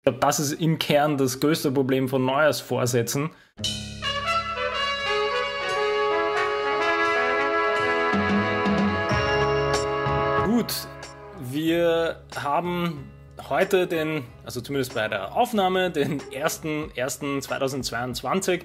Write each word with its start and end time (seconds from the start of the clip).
Ich 0.00 0.04
glaube, 0.04 0.20
das 0.20 0.40
ist 0.40 0.52
im 0.52 0.78
Kern 0.78 1.18
das 1.18 1.40
größte 1.40 1.70
Problem 1.72 2.08
von 2.08 2.24
Neujahrsvorsätzen. 2.24 3.28
Gut, 10.46 10.72
wir 11.38 12.24
haben 12.34 13.10
heute 13.48 13.86
den, 13.86 14.24
also 14.44 14.60
zumindest 14.60 14.92
bei 14.94 15.08
der 15.08 15.34
Aufnahme, 15.34 15.90
den 15.90 16.20
1.1.2022 16.20 18.64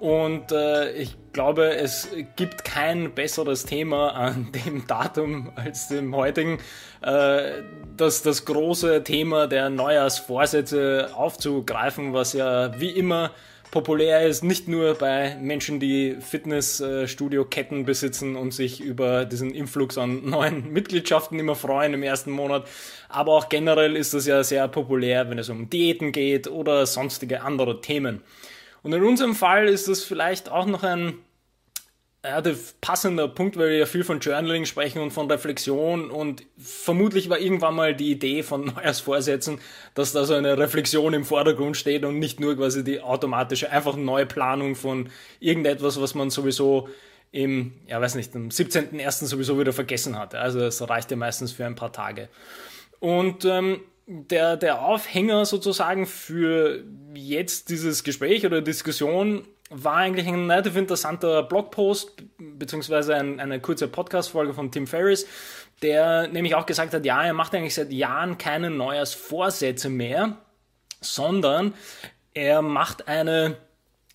und 0.00 0.52
äh, 0.52 0.92
ich 0.92 1.16
glaube, 1.32 1.74
es 1.74 2.08
gibt 2.36 2.64
kein 2.64 3.14
besseres 3.14 3.64
Thema 3.64 4.10
an 4.10 4.52
dem 4.64 4.86
Datum 4.86 5.50
als 5.56 5.88
dem 5.88 6.14
heutigen, 6.14 6.58
äh, 7.02 7.62
das, 7.96 8.22
das 8.22 8.44
große 8.44 9.02
Thema 9.02 9.48
der 9.48 9.70
Neujahrsvorsätze 9.70 11.10
aufzugreifen, 11.14 12.12
was 12.12 12.32
ja 12.32 12.78
wie 12.80 12.90
immer 12.90 13.32
populär 13.70 14.26
ist, 14.26 14.42
nicht 14.42 14.68
nur 14.68 14.94
bei 14.94 15.36
Menschen, 15.40 15.80
die 15.80 16.16
Fitnessstudio-Ketten 16.20 17.84
besitzen 17.84 18.36
und 18.36 18.52
sich 18.52 18.80
über 18.80 19.24
diesen 19.24 19.50
Influx 19.52 19.98
an 19.98 20.28
neuen 20.28 20.72
Mitgliedschaften 20.72 21.38
immer 21.38 21.54
freuen 21.54 21.94
im 21.94 22.02
ersten 22.02 22.30
Monat, 22.30 22.66
aber 23.08 23.32
auch 23.32 23.48
generell 23.48 23.96
ist 23.96 24.14
das 24.14 24.26
ja 24.26 24.42
sehr 24.42 24.68
populär, 24.68 25.28
wenn 25.30 25.38
es 25.38 25.48
um 25.48 25.70
Diäten 25.70 26.12
geht 26.12 26.48
oder 26.48 26.86
sonstige 26.86 27.42
andere 27.42 27.80
Themen. 27.80 28.22
Und 28.82 28.92
in 28.92 29.02
unserem 29.02 29.34
Fall 29.34 29.66
ist 29.68 29.88
das 29.88 30.04
vielleicht 30.04 30.50
auch 30.50 30.66
noch 30.66 30.82
ein 30.82 31.14
ja, 32.28 32.42
passender 32.80 33.26
Punkt, 33.26 33.56
weil 33.56 33.70
wir 33.70 33.78
ja 33.78 33.86
viel 33.86 34.04
von 34.04 34.20
Journaling 34.20 34.66
sprechen 34.66 35.00
und 35.00 35.12
von 35.12 35.30
Reflexion 35.30 36.10
und 36.10 36.44
vermutlich 36.58 37.30
war 37.30 37.38
irgendwann 37.38 37.74
mal 37.74 37.94
die 37.94 38.10
Idee 38.10 38.42
von 38.42 38.64
Neujahrsvorsätzen, 38.74 39.60
dass 39.94 40.12
da 40.12 40.24
so 40.24 40.34
eine 40.34 40.58
Reflexion 40.58 41.14
im 41.14 41.24
Vordergrund 41.24 41.76
steht 41.76 42.04
und 42.04 42.18
nicht 42.18 42.38
nur 42.38 42.56
quasi 42.56 42.84
die 42.84 43.00
automatische, 43.00 43.70
einfach 43.70 43.96
neue 43.96 44.26
Planung 44.26 44.74
von 44.74 45.08
irgendetwas, 45.40 46.00
was 46.00 46.14
man 46.14 46.30
sowieso 46.30 46.88
im, 47.32 47.72
ja 47.86 48.00
weiß 48.00 48.14
nicht, 48.14 48.34
am 48.36 48.48
17.01. 48.48 49.26
sowieso 49.26 49.58
wieder 49.58 49.72
vergessen 49.72 50.18
hat. 50.18 50.34
Also 50.34 50.60
das 50.60 50.86
reicht 50.88 51.10
ja 51.10 51.16
meistens 51.16 51.52
für 51.52 51.64
ein 51.64 51.74
paar 51.74 51.92
Tage. 51.92 52.28
Und 53.00 53.44
ähm, 53.44 53.80
der, 54.06 54.56
der 54.56 54.82
Aufhänger 54.82 55.44
sozusagen 55.44 56.06
für 56.06 56.82
jetzt 57.14 57.68
dieses 57.68 58.04
Gespräch 58.04 58.44
oder 58.46 58.62
Diskussion 58.62 59.46
war 59.70 59.96
eigentlich 59.96 60.26
ein 60.26 60.50
relativ 60.50 60.76
interessanter 60.76 61.42
Blogpost, 61.42 62.22
beziehungsweise 62.38 63.14
ein, 63.14 63.40
eine 63.40 63.60
kurze 63.60 63.88
Podcast-Folge 63.88 64.54
von 64.54 64.70
Tim 64.70 64.86
Ferriss, 64.86 65.26
der 65.82 66.28
nämlich 66.28 66.54
auch 66.54 66.66
gesagt 66.66 66.94
hat, 66.94 67.04
ja, 67.04 67.22
er 67.22 67.34
macht 67.34 67.54
eigentlich 67.54 67.74
seit 67.74 67.92
Jahren 67.92 68.38
keine 68.38 68.70
Neujahrsvorsätze 68.70 69.88
mehr, 69.88 70.36
sondern 71.00 71.74
er 72.34 72.62
macht 72.62 73.08
eine 73.08 73.56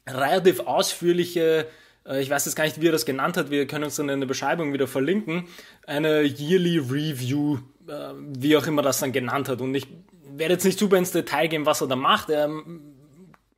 relativ 0.07 0.61
ausführliche 0.61 1.67
äh, 2.05 2.21
ich 2.21 2.29
weiß 2.29 2.45
jetzt 2.45 2.55
gar 2.55 2.65
nicht, 2.65 2.81
wie 2.81 2.87
er 2.89 2.91
das 2.91 3.05
genannt 3.05 3.37
hat, 3.37 3.49
wir 3.49 3.65
können 3.67 3.85
uns 3.85 3.95
dann 3.95 4.09
in 4.09 4.19
der 4.19 4.27
Beschreibung 4.27 4.73
wieder 4.73 4.87
verlinken, 4.87 5.47
eine 5.85 6.23
Yearly 6.23 6.77
Review 6.79 7.59
äh, 7.87 8.13
wie 8.17 8.55
auch 8.55 8.65
immer 8.65 8.81
das 8.81 8.99
dann 8.99 9.11
genannt 9.11 9.49
hat. 9.49 9.61
Und 9.61 9.75
ich 9.75 9.87
werde 10.25 10.53
jetzt 10.53 10.63
nicht 10.63 10.79
super 10.79 10.97
ins 10.97 11.11
Detail 11.11 11.47
gehen, 11.47 11.65
was 11.65 11.81
er 11.81 11.87
da 11.87 11.95
macht. 11.95 12.29
Er 12.29 12.49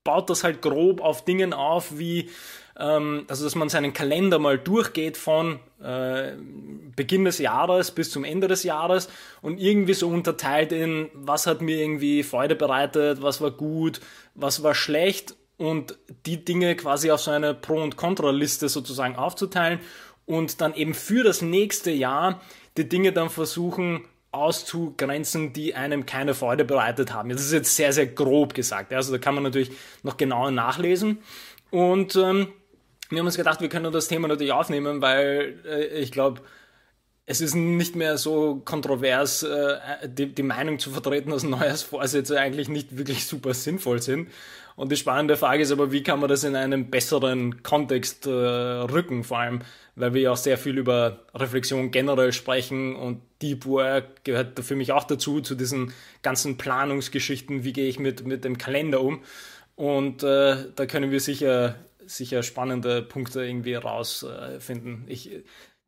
baut 0.05 0.29
das 0.29 0.45
halt 0.45 0.61
grob 0.61 1.01
auf 1.01 1.25
Dingen 1.25 1.51
auf, 1.51 1.97
wie, 1.97 2.29
ähm, 2.79 3.25
also 3.27 3.43
dass 3.43 3.55
man 3.55 3.67
seinen 3.67 3.91
Kalender 3.91 4.39
mal 4.39 4.57
durchgeht 4.57 5.17
von 5.17 5.59
äh, 5.83 6.31
Beginn 6.95 7.25
des 7.25 7.39
Jahres 7.39 7.91
bis 7.91 8.11
zum 8.11 8.23
Ende 8.23 8.47
des 8.47 8.63
Jahres 8.63 9.09
und 9.41 9.59
irgendwie 9.59 9.93
so 9.93 10.07
unterteilt 10.07 10.71
in, 10.71 11.09
was 11.13 11.47
hat 11.47 11.61
mir 11.61 11.77
irgendwie 11.77 12.23
Freude 12.23 12.55
bereitet, 12.55 13.21
was 13.21 13.41
war 13.41 13.51
gut, 13.51 13.99
was 14.35 14.63
war 14.63 14.75
schlecht 14.75 15.35
und 15.57 15.97
die 16.25 16.45
Dinge 16.45 16.75
quasi 16.75 17.11
auf 17.11 17.19
so 17.19 17.31
eine 17.31 17.53
Pro- 17.53 17.81
und 17.81 17.97
Kontraliste 17.97 18.69
sozusagen 18.69 19.15
aufzuteilen 19.15 19.79
und 20.25 20.61
dann 20.61 20.73
eben 20.75 20.93
für 20.93 21.23
das 21.23 21.41
nächste 21.41 21.91
Jahr 21.91 22.41
die 22.77 22.88
Dinge 22.88 23.11
dann 23.11 23.29
versuchen 23.29 24.05
auszugrenzen, 24.35 25.53
die 25.53 25.75
einem 25.75 26.06
keine 26.06 26.34
Freude 26.34 26.66
bereitet 26.66 27.13
haben. 27.13 27.29
Das 27.29 27.41
ist 27.41 27.51
jetzt 27.51 27.75
sehr, 27.75 27.94
sehr 27.94 28.07
grob 28.07 28.53
gesagt. 28.53 28.94
Also 28.94 29.12
da 29.12 29.18
kann 29.18 29.35
man 29.35 29.44
natürlich 29.44 29.72
noch 30.03 30.18
genauer 30.18 30.51
nachlesen. 30.51 31.19
Und 31.72 32.16
ähm, 32.16 32.47
wir 33.09 33.19
haben 33.19 33.25
uns 33.25 33.38
gedacht, 33.38 33.62
wir 33.62 33.69
können 33.69 33.91
das 33.91 34.07
Thema 34.07 34.28
natürlich 34.28 34.53
aufnehmen, 34.53 35.01
weil 35.01 35.59
äh, 35.66 36.00
ich 36.00 36.12
glaube, 36.12 36.41
es 37.25 37.41
ist 37.41 37.56
nicht 37.56 37.95
mehr 37.95 38.18
so 38.18 38.62
kontrovers, 38.63 39.44
äh, 39.44 39.78
die, 40.07 40.34
die, 40.34 40.44
Meinung 40.44 40.79
zu 40.79 40.91
vertreten, 40.91 41.31
dass 41.31 41.44
Neujahrsvorsätze 41.44 42.40
eigentlich 42.40 42.69
nicht 42.69 42.97
wirklich 42.97 43.25
super 43.25 43.53
sinnvoll 43.53 44.01
sind. 44.01 44.29
Und 44.75 44.91
die 44.91 44.97
spannende 44.97 45.38
Frage 45.38 45.63
ist 45.63 45.72
aber, 45.72 45.91
wie 45.91 46.03
kann 46.03 46.19
man 46.19 46.30
das 46.30 46.44
in 46.44 46.56
einen 46.56 46.90
besseren 46.90 47.63
Kontext 47.63 48.28
äh, 48.28 48.30
rücken, 48.30 49.24
vor 49.24 49.40
allem, 49.40 49.62
weil 49.96 50.13
wir 50.13 50.22
ja 50.22 50.31
auch 50.31 50.38
sehr 50.38 50.58
viel 50.58 50.78
über 50.78 51.22
Reflexion 51.34 51.91
generell 51.91 52.34
sprechen 52.34 52.96
und 52.96 53.22
Deep 53.41 53.66
Work 53.66 54.25
gehört 54.25 54.59
für 54.59 54.75
mich 54.75 54.91
auch 54.91 55.06
dazu, 55.06 55.40
zu 55.40 55.56
diesen 55.56 55.94
ganzen 56.24 56.58
Planungsgeschichten, 56.58 57.63
wie 57.63 57.72
gehe 57.72 57.88
ich 57.88 58.00
mit, 58.00 58.25
mit 58.25 58.44
dem 58.44 58.58
Kalender 58.58 59.02
um. 59.02 59.24
Und 59.75 60.24
äh, 60.24 60.58
da 60.75 60.86
können 60.86 61.12
wir 61.12 61.22
sicher, 61.22 61.75
sicher 62.06 62.44
spannende 62.44 63.02
Punkte 63.02 63.46
irgendwie 63.46 63.75
rausfinden. 63.75 65.06
ich, 65.07 65.31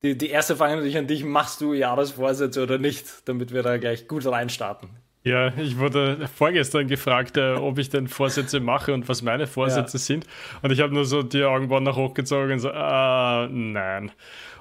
die, 0.03 0.17
die 0.17 0.29
erste 0.29 0.55
Frage 0.55 0.75
natürlich 0.75 0.97
an 0.97 1.07
dich, 1.07 1.23
machst 1.23 1.59
du 1.59 1.73
Jahresvorsätze 1.73 2.63
oder 2.63 2.77
nicht, 2.77 3.27
damit 3.27 3.51
wir 3.51 3.63
da 3.63 3.77
gleich 3.77 4.07
gut 4.07 4.25
reinstarten? 4.25 4.89
Ja, 5.23 5.53
ich 5.57 5.77
wurde 5.77 6.27
vorgestern 6.33 6.87
gefragt, 6.87 7.37
äh, 7.37 7.53
ob 7.53 7.79
ich 7.79 7.89
denn 7.89 8.07
Vorsätze 8.07 8.59
mache 8.59 8.93
und 8.93 9.09
was 9.09 9.21
meine 9.21 9.45
Vorsätze 9.45 9.97
ja. 9.97 10.01
sind. 10.01 10.25
Und 10.61 10.71
ich 10.71 10.79
habe 10.79 10.93
nur 10.93 11.05
so 11.05 11.21
die 11.21 11.43
Augenbrauen 11.43 11.83
nach 11.83 11.97
hochgezogen 11.97 12.53
und 12.53 12.59
so, 12.59 12.71
ah, 12.71 13.47
nein. 13.51 14.11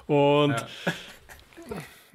Und 0.07 0.51
ja. 0.51 0.67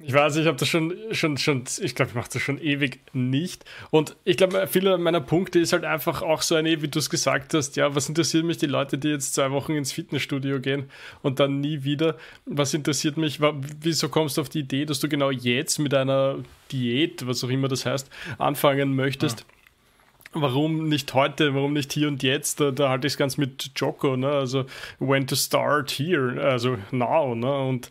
Ich 0.05 0.13
weiß, 0.13 0.35
ich 0.35 0.47
habe 0.47 0.57
das 0.57 0.67
schon, 0.67 0.93
schon, 1.11 1.37
schon, 1.37 1.63
ich 1.81 1.95
glaube, 1.95 2.09
ich 2.09 2.15
mache 2.15 2.29
das 2.33 2.41
schon 2.41 2.59
ewig 2.59 2.99
nicht. 3.13 3.63
Und 3.89 4.17
ich 4.25 4.35
glaube, 4.35 4.67
viele 4.67 4.97
meiner 4.97 5.21
Punkte 5.21 5.59
ist 5.59 5.71
halt 5.71 5.85
einfach 5.85 6.21
auch 6.21 6.41
so 6.41 6.55
eine, 6.55 6.81
wie 6.81 6.89
du 6.89 6.99
es 6.99 7.09
gesagt 7.09 7.53
hast, 7.53 7.77
ja, 7.77 7.95
was 7.95 8.09
interessiert 8.09 8.43
mich 8.43 8.57
die 8.57 8.65
Leute, 8.65 8.97
die 8.97 9.07
jetzt 9.07 9.33
zwei 9.33 9.51
Wochen 9.51 9.73
ins 9.73 9.93
Fitnessstudio 9.93 10.59
gehen 10.59 10.89
und 11.21 11.39
dann 11.39 11.61
nie 11.61 11.83
wieder? 11.83 12.17
Was 12.45 12.73
interessiert 12.73 13.15
mich, 13.15 13.39
wieso 13.81 14.09
kommst 14.09 14.37
du 14.37 14.41
auf 14.41 14.49
die 14.49 14.59
Idee, 14.59 14.85
dass 14.85 14.99
du 14.99 15.07
genau 15.07 15.31
jetzt 15.31 15.79
mit 15.79 15.93
einer 15.93 16.39
Diät, 16.71 17.25
was 17.25 17.43
auch 17.43 17.49
immer 17.49 17.69
das 17.69 17.85
heißt, 17.85 18.09
anfangen 18.37 18.95
möchtest? 18.95 19.39
Ja 19.39 19.45
warum 20.33 20.89
nicht 20.89 21.13
heute, 21.13 21.53
warum 21.53 21.73
nicht 21.73 21.93
hier 21.93 22.07
und 22.07 22.23
jetzt? 22.23 22.59
Da, 22.59 22.71
da 22.71 22.89
halte 22.89 23.07
ich 23.07 23.13
es 23.13 23.17
ganz 23.17 23.37
mit 23.37 23.71
Joko, 23.75 24.17
ne? 24.17 24.29
Also 24.29 24.65
when 24.99 25.27
to 25.27 25.35
start 25.35 25.91
here, 25.91 26.43
also 26.43 26.77
now, 26.91 27.35
ne? 27.35 27.55
Und 27.55 27.89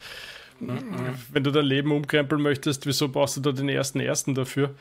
wenn 1.32 1.44
du 1.44 1.50
dein 1.50 1.64
Leben 1.64 1.92
umkrempeln 1.92 2.42
möchtest, 2.42 2.86
wieso 2.86 3.08
brauchst 3.08 3.36
du 3.36 3.40
da 3.40 3.52
den 3.52 3.68
ersten 3.68 4.00
ersten 4.00 4.34
dafür? 4.34 4.74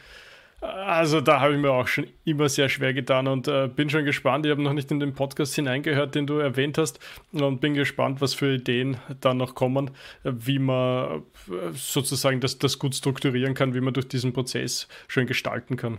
Also 0.61 1.21
da 1.21 1.41
habe 1.41 1.55
ich 1.55 1.59
mir 1.59 1.71
auch 1.71 1.87
schon 1.87 2.05
immer 2.23 2.47
sehr 2.47 2.69
schwer 2.69 2.93
getan 2.93 3.27
und 3.27 3.47
äh, 3.47 3.67
bin 3.67 3.89
schon 3.89 4.05
gespannt. 4.05 4.45
Ich 4.45 4.51
habe 4.51 4.61
noch 4.61 4.73
nicht 4.73 4.91
in 4.91 4.99
den 4.99 5.15
Podcast 5.15 5.55
hineingehört, 5.55 6.13
den 6.13 6.27
du 6.27 6.37
erwähnt 6.37 6.77
hast 6.77 6.99
und 7.31 7.61
bin 7.61 7.73
gespannt, 7.73 8.21
was 8.21 8.35
für 8.35 8.53
Ideen 8.53 8.97
da 9.21 9.33
noch 9.33 9.55
kommen, 9.55 9.89
wie 10.23 10.59
man 10.59 11.23
äh, 11.47 11.71
sozusagen 11.73 12.41
das, 12.41 12.59
das 12.59 12.77
gut 12.77 12.93
strukturieren 12.93 13.55
kann, 13.55 13.73
wie 13.73 13.81
man 13.81 13.95
durch 13.95 14.07
diesen 14.07 14.33
Prozess 14.33 14.87
schön 15.07 15.25
gestalten 15.25 15.77
kann. 15.77 15.97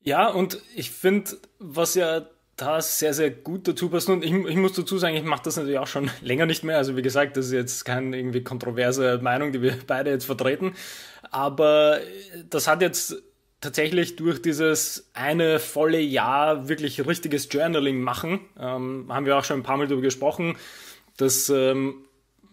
Ja, 0.00 0.28
und 0.28 0.62
ich 0.74 0.92
finde, 0.92 1.32
was 1.58 1.94
ja 1.94 2.22
da 2.56 2.80
sehr, 2.80 3.12
sehr 3.12 3.30
gut 3.30 3.68
dazu 3.68 3.90
passt. 3.90 4.08
Und 4.08 4.24
ich, 4.24 4.32
ich 4.32 4.56
muss 4.56 4.72
dazu 4.72 4.98
sagen, 4.98 5.14
ich 5.14 5.22
mache 5.22 5.42
das 5.44 5.56
natürlich 5.56 5.78
auch 5.78 5.86
schon 5.86 6.10
länger 6.22 6.46
nicht 6.46 6.64
mehr. 6.64 6.78
Also 6.78 6.96
wie 6.96 7.02
gesagt, 7.02 7.36
das 7.36 7.46
ist 7.46 7.52
jetzt 7.52 7.84
keine 7.84 8.16
irgendwie 8.16 8.42
kontroverse 8.42 9.18
Meinung, 9.22 9.52
die 9.52 9.62
wir 9.62 9.76
beide 9.86 10.10
jetzt 10.10 10.24
vertreten. 10.24 10.74
Aber 11.30 11.98
das 12.48 12.66
hat 12.66 12.82
jetzt 12.82 13.22
tatsächlich 13.60 14.16
durch 14.16 14.40
dieses 14.40 15.10
eine 15.14 15.58
volle 15.58 16.00
Jahr 16.00 16.68
wirklich 16.68 17.04
richtiges 17.06 17.48
Journaling 17.50 18.00
machen, 18.00 18.40
ähm, 18.58 19.06
haben 19.08 19.26
wir 19.26 19.36
auch 19.36 19.44
schon 19.44 19.60
ein 19.60 19.62
paar 19.62 19.76
Mal 19.76 19.86
darüber 19.86 20.02
gesprochen. 20.02 20.56
Das 21.16 21.48
ähm, 21.48 22.04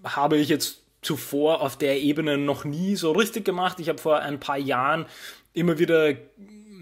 habe 0.04 0.38
ich 0.38 0.50
jetzt 0.50 0.82
zuvor 1.02 1.62
auf 1.62 1.78
der 1.78 2.02
Ebene 2.02 2.38
noch 2.38 2.64
nie 2.64 2.96
so 2.96 3.12
richtig 3.12 3.46
gemacht. 3.46 3.80
Ich 3.80 3.90
habe 3.90 4.00
vor 4.00 4.20
ein 4.20 4.40
paar 4.40 4.58
Jahren 4.58 5.06
immer 5.54 5.78
wieder 5.78 6.14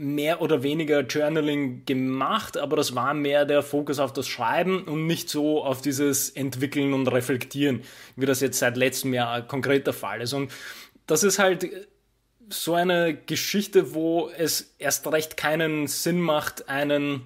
mehr 0.01 0.41
oder 0.41 0.63
weniger 0.63 1.01
Journaling 1.01 1.85
gemacht, 1.85 2.57
aber 2.57 2.75
das 2.75 2.95
war 2.95 3.13
mehr 3.13 3.45
der 3.45 3.61
Fokus 3.61 3.99
auf 3.99 4.11
das 4.11 4.27
Schreiben 4.27 4.83
und 4.85 5.05
nicht 5.05 5.29
so 5.29 5.63
auf 5.63 5.81
dieses 5.81 6.31
Entwickeln 6.31 6.93
und 6.93 7.07
Reflektieren, 7.07 7.83
wie 8.15 8.25
das 8.25 8.41
jetzt 8.41 8.57
seit 8.57 8.77
letztem 8.77 9.13
Jahr 9.13 9.47
konkret 9.47 9.85
der 9.85 9.93
Fall 9.93 10.21
ist. 10.21 10.33
Und 10.33 10.51
das 11.05 11.23
ist 11.23 11.37
halt 11.37 11.69
so 12.49 12.73
eine 12.73 13.15
Geschichte, 13.15 13.93
wo 13.93 14.29
es 14.35 14.73
erst 14.79 15.05
recht 15.07 15.37
keinen 15.37 15.85
Sinn 15.85 16.19
macht, 16.19 16.67
einen 16.67 17.21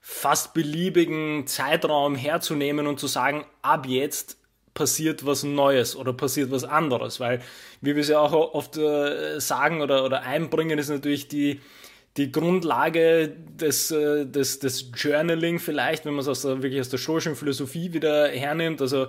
fast 0.00 0.54
beliebigen 0.54 1.46
Zeitraum 1.46 2.14
herzunehmen 2.14 2.86
und 2.86 2.98
zu 2.98 3.08
sagen, 3.08 3.44
ab 3.60 3.86
jetzt 3.86 4.37
passiert 4.78 5.26
was 5.26 5.42
Neues 5.42 5.96
oder 5.96 6.12
passiert 6.12 6.52
was 6.52 6.62
anderes, 6.62 7.18
weil, 7.18 7.42
wie 7.80 7.96
wir 7.96 8.00
es 8.00 8.08
ja 8.08 8.20
auch 8.20 8.32
oft 8.32 8.76
äh, 8.76 9.40
sagen 9.40 9.82
oder, 9.82 10.04
oder 10.04 10.22
einbringen, 10.22 10.78
ist 10.78 10.88
natürlich 10.88 11.26
die, 11.26 11.60
die 12.16 12.30
Grundlage 12.30 13.28
des, 13.28 13.90
äh, 13.90 14.24
des, 14.24 14.60
des 14.60 14.92
Journaling 14.94 15.58
vielleicht, 15.58 16.04
wenn 16.04 16.12
man 16.12 16.20
es 16.20 16.28
aus 16.28 16.42
der, 16.42 16.62
wirklich 16.62 16.80
aus 16.80 16.90
der 16.90 16.98
stoischen 16.98 17.34
Philosophie 17.34 17.92
wieder 17.92 18.28
hernimmt, 18.28 18.80
also 18.80 19.08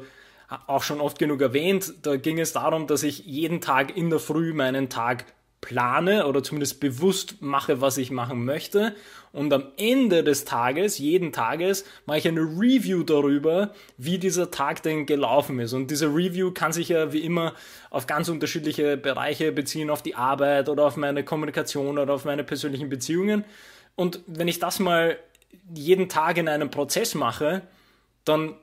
auch 0.66 0.82
schon 0.82 1.02
oft 1.02 1.20
genug 1.20 1.40
erwähnt, 1.42 1.94
da 2.02 2.16
ging 2.16 2.40
es 2.40 2.52
darum, 2.54 2.88
dass 2.88 3.04
ich 3.04 3.20
jeden 3.28 3.62
Tag 3.62 3.96
in 3.96 4.10
der 4.10 4.18
Früh 4.18 4.54
meinen 4.54 4.90
Tag 4.90 5.26
plane 5.62 6.26
oder 6.26 6.42
zumindest 6.42 6.80
bewusst 6.80 7.42
mache, 7.42 7.82
was 7.82 7.98
ich 7.98 8.12
machen 8.12 8.46
möchte. 8.46 8.96
Und 9.32 9.54
am 9.54 9.66
Ende 9.78 10.24
des 10.24 10.46
Tages, 10.46 10.98
jeden 10.98 11.32
Tages, 11.32 11.86
mache 12.06 12.20
ich 12.20 12.28
eine 12.28 12.42
Review 12.42 13.04
darüber, 13.04 13.74
wie 13.98 14.18
dieser 14.18 14.52
Tag 14.52 14.82
denn 14.84 15.06
gelaufen 15.06 15.60
ist. 15.60 15.74
Und 15.74 15.92
diese 15.92 16.08
Review 16.08 16.52
kann 16.52 16.72
sich 16.72 16.90
ja 16.90 17.14
wie 17.14 17.20
immer 17.20 17.54
auf 17.90 18.08
ganz 18.08 18.30
unterschiedliche 18.30 18.98
Bereiche 18.98 19.52
beziehen, 19.52 19.90
auf 19.90 20.02
die 20.02 20.16
Arbeit 20.16 20.70
oder 20.70 20.86
auf 20.86 20.98
meine 20.98 21.24
Kommunikation 21.24 21.98
oder 21.98 22.14
auf 22.14 22.26
meine 22.26 22.44
persönlichen 22.44 22.90
Beziehungen. 22.90 23.44
Und 23.96 24.22
wenn 24.28 24.48
ich 24.48 24.60
das 24.60 24.80
mal 24.80 25.18
jeden 25.74 26.10
Tag 26.10 26.38
in 26.38 26.48
einem 26.48 26.72
Prozess 26.72 27.14
mache, 27.16 27.62
dann 28.26 28.56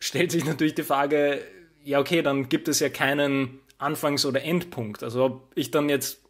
stellt 0.00 0.32
sich 0.32 0.44
natürlich 0.44 0.74
die 0.74 0.82
Frage, 0.82 1.40
ja 1.84 2.00
okay, 2.00 2.22
dann 2.22 2.48
gibt 2.48 2.68
es 2.68 2.80
ja 2.80 2.88
keinen 2.88 3.60
Anfangs- 3.78 4.26
oder 4.26 4.42
Endpunkt. 4.42 5.02
Also 5.02 5.24
ob 5.24 5.52
ich 5.54 5.70
dann 5.70 5.88
jetzt 5.88 6.23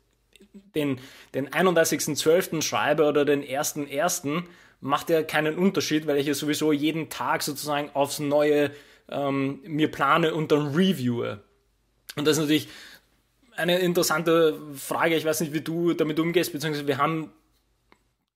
den, 0.55 0.99
den 1.35 1.49
31.12. 1.49 2.63
schreibe 2.63 3.05
oder 3.05 3.25
den 3.25 3.43
1.1., 3.43 4.45
macht 4.81 5.09
ja 5.09 5.23
keinen 5.23 5.57
Unterschied, 5.57 6.07
weil 6.07 6.19
ich 6.19 6.27
ja 6.27 6.35
sowieso 6.35 6.71
jeden 6.71 7.09
Tag 7.09 7.43
sozusagen 7.43 7.91
aufs 7.95 8.19
Neue 8.19 8.71
ähm, 9.09 9.61
mir 9.67 9.91
plane 9.91 10.35
und 10.35 10.53
dann 10.53 10.75
reviewe. 10.75 11.43
Und 12.17 12.27
das 12.27 12.37
ist 12.37 12.43
natürlich 12.43 12.69
eine 13.57 13.79
interessante 13.79 14.61
Frage. 14.75 15.17
Ich 15.17 15.25
weiß 15.25 15.41
nicht, 15.41 15.55
wie 15.55 15.63
du 15.63 15.95
damit 15.95 16.19
umgehst, 16.21 16.53
beziehungsweise 16.53 16.87
wir 16.87 16.99
haben 16.99 17.33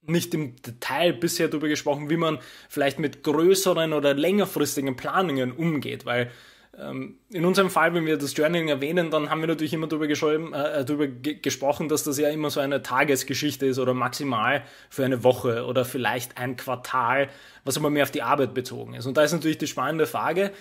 nicht 0.03 0.33
im 0.33 0.57
Detail 0.63 1.13
bisher 1.13 1.49
darüber 1.49 1.69
gesprochen, 1.69 2.09
wie 2.09 2.17
man 2.17 2.39
vielleicht 2.69 2.99
mit 2.99 3.23
größeren 3.23 3.93
oder 3.93 4.15
längerfristigen 4.15 4.97
Planungen 4.97 5.53
umgeht, 5.53 6.07
weil 6.07 6.31
in 6.81 7.45
unserem 7.45 7.71
Fall, 7.71 7.93
wenn 7.95 8.07
wir 8.07 8.19
das 8.19 8.37
Journaling 8.37 8.69
erwähnen, 8.69 9.11
dann 9.11 9.31
haben 9.31 9.41
wir 9.41 9.49
natürlich 9.49 9.73
immer 9.73 9.89
darüber, 9.89 10.07
geschrieben, 10.07 10.53
äh, 10.53 10.85
darüber 10.85 11.09
gesprochen, 11.09 11.89
dass 11.89 12.05
das 12.05 12.19
ja 12.19 12.29
immer 12.29 12.51
so 12.51 12.61
eine 12.61 12.83
Tagesgeschichte 12.83 13.67
ist 13.67 13.79
oder 13.79 13.95
maximal 13.95 14.63
für 14.89 15.05
eine 15.05 15.25
Woche 15.25 15.65
oder 15.67 15.85
vielleicht 15.85 16.39
ein 16.39 16.57
Quartal, 16.57 17.29
was 17.65 17.77
aber 17.77 17.91
mehr 17.91 18.05
auf 18.05 18.13
die 18.13 18.23
Arbeit 18.23 18.55
bezogen 18.55 18.95
ist. 18.95 19.07
Und 19.07 19.17
da 19.17 19.25
ist 19.25 19.33
natürlich 19.33 19.59
die 19.59 19.67
spannende 19.67 20.07
Frage, 20.07 20.53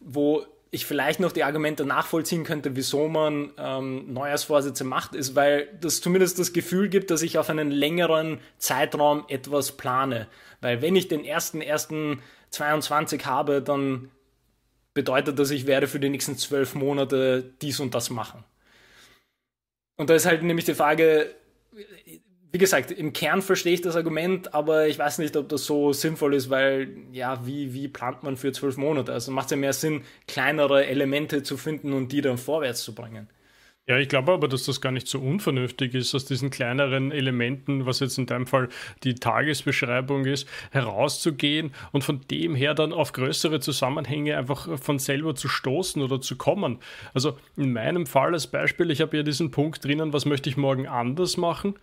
wo 0.00 0.46
ich 0.70 0.86
vielleicht 0.86 1.20
noch 1.20 1.32
die 1.32 1.44
Argumente 1.44 1.84
nachvollziehen 1.84 2.44
könnte, 2.44 2.74
wieso 2.74 3.08
man 3.08 3.52
ähm, 3.58 4.12
Neujahrsvorsätze 4.12 4.84
macht, 4.84 5.14
ist, 5.14 5.34
weil 5.34 5.68
das 5.80 6.00
zumindest 6.00 6.38
das 6.38 6.52
Gefühl 6.52 6.88
gibt, 6.88 7.10
dass 7.10 7.22
ich 7.22 7.38
auf 7.38 7.50
einen 7.50 7.70
längeren 7.70 8.40
Zeitraum 8.58 9.24
etwas 9.28 9.72
plane. 9.72 10.26
Weil 10.60 10.80
wenn 10.80 10.96
ich 10.96 11.08
den 11.08 11.24
ersten, 11.24 11.60
ersten 11.60 12.20
22 12.50 13.26
habe, 13.26 13.62
dann 13.62 14.10
bedeutet 14.96 15.38
das, 15.38 15.50
ich 15.50 15.66
werde 15.66 15.88
für 15.88 16.00
die 16.00 16.08
nächsten 16.08 16.38
zwölf 16.38 16.74
Monate 16.74 17.52
dies 17.60 17.80
und 17.80 17.94
das 17.94 18.08
machen. 18.08 18.42
Und 19.96 20.08
da 20.08 20.14
ist 20.14 20.24
halt 20.24 20.42
nämlich 20.42 20.64
die 20.64 20.74
Frage, 20.74 21.34
wie 22.50 22.58
gesagt, 22.58 22.90
im 22.90 23.12
Kern 23.12 23.42
verstehe 23.42 23.74
ich 23.74 23.82
das 23.82 23.94
Argument, 23.94 24.54
aber 24.54 24.88
ich 24.88 24.98
weiß 24.98 25.18
nicht, 25.18 25.36
ob 25.36 25.50
das 25.50 25.66
so 25.66 25.92
sinnvoll 25.92 26.34
ist, 26.34 26.48
weil, 26.48 26.96
ja, 27.12 27.46
wie, 27.46 27.74
wie 27.74 27.88
plant 27.88 28.22
man 28.22 28.38
für 28.38 28.52
zwölf 28.52 28.78
Monate? 28.78 29.12
Also 29.12 29.32
macht 29.32 29.46
es 29.46 29.50
ja 29.50 29.56
mehr 29.58 29.74
Sinn, 29.74 30.02
kleinere 30.26 30.86
Elemente 30.86 31.42
zu 31.42 31.58
finden 31.58 31.92
und 31.92 32.10
die 32.12 32.22
dann 32.22 32.38
vorwärts 32.38 32.82
zu 32.82 32.94
bringen. 32.94 33.28
Ja, 33.88 33.98
ich 33.98 34.08
glaube 34.08 34.32
aber, 34.32 34.48
dass 34.48 34.64
das 34.64 34.80
gar 34.80 34.90
nicht 34.90 35.06
so 35.06 35.20
unvernünftig 35.20 35.94
ist, 35.94 36.12
aus 36.12 36.24
diesen 36.24 36.50
kleineren 36.50 37.12
Elementen, 37.12 37.86
was 37.86 38.00
jetzt 38.00 38.18
in 38.18 38.26
deinem 38.26 38.48
Fall 38.48 38.68
die 39.04 39.14
Tagesbeschreibung 39.14 40.24
ist, 40.24 40.48
herauszugehen 40.72 41.72
und 41.92 42.02
von 42.02 42.20
dem 42.28 42.56
her 42.56 42.74
dann 42.74 42.92
auf 42.92 43.12
größere 43.12 43.60
Zusammenhänge 43.60 44.36
einfach 44.36 44.76
von 44.80 44.98
selber 44.98 45.36
zu 45.36 45.46
stoßen 45.46 46.02
oder 46.02 46.20
zu 46.20 46.34
kommen. 46.36 46.80
Also 47.14 47.38
in 47.56 47.72
meinem 47.72 48.06
Fall 48.06 48.32
als 48.34 48.48
Beispiel, 48.48 48.90
ich 48.90 49.00
habe 49.00 49.18
ja 49.18 49.22
diesen 49.22 49.52
Punkt 49.52 49.84
drinnen, 49.84 50.12
was 50.12 50.24
möchte 50.26 50.50
ich 50.50 50.56
morgen 50.56 50.88
anders 50.88 51.36
machen? 51.36 51.76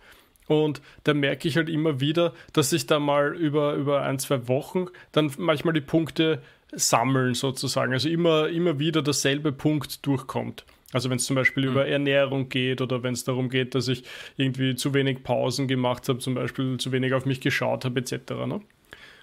Und 0.46 0.82
da 1.04 1.14
merke 1.14 1.48
ich 1.48 1.56
halt 1.56 1.70
immer 1.70 2.00
wieder, 2.00 2.34
dass 2.52 2.68
sich 2.68 2.86
da 2.86 2.98
mal 2.98 3.34
über, 3.34 3.72
über 3.76 4.02
ein, 4.02 4.18
zwei 4.18 4.46
Wochen 4.46 4.88
dann 5.12 5.32
manchmal 5.38 5.72
die 5.72 5.80
Punkte 5.80 6.42
sammeln 6.70 7.32
sozusagen. 7.32 7.94
Also 7.94 8.10
immer, 8.10 8.48
immer 8.50 8.78
wieder 8.78 9.00
derselbe 9.00 9.52
Punkt 9.52 10.04
durchkommt. 10.04 10.66
Also 10.94 11.10
wenn 11.10 11.16
es 11.16 11.24
zum 11.24 11.36
Beispiel 11.36 11.64
mhm. 11.64 11.72
über 11.72 11.86
Ernährung 11.86 12.48
geht 12.48 12.80
oder 12.80 13.02
wenn 13.02 13.12
es 13.12 13.24
darum 13.24 13.50
geht, 13.50 13.74
dass 13.74 13.88
ich 13.88 14.04
irgendwie 14.36 14.76
zu 14.76 14.94
wenig 14.94 15.24
Pausen 15.24 15.66
gemacht 15.68 16.08
habe, 16.08 16.20
zum 16.20 16.34
Beispiel 16.34 16.78
zu 16.78 16.92
wenig 16.92 17.12
auf 17.12 17.26
mich 17.26 17.40
geschaut 17.40 17.84
habe, 17.84 18.00
etc. 18.00 18.12
Ne? 18.46 18.60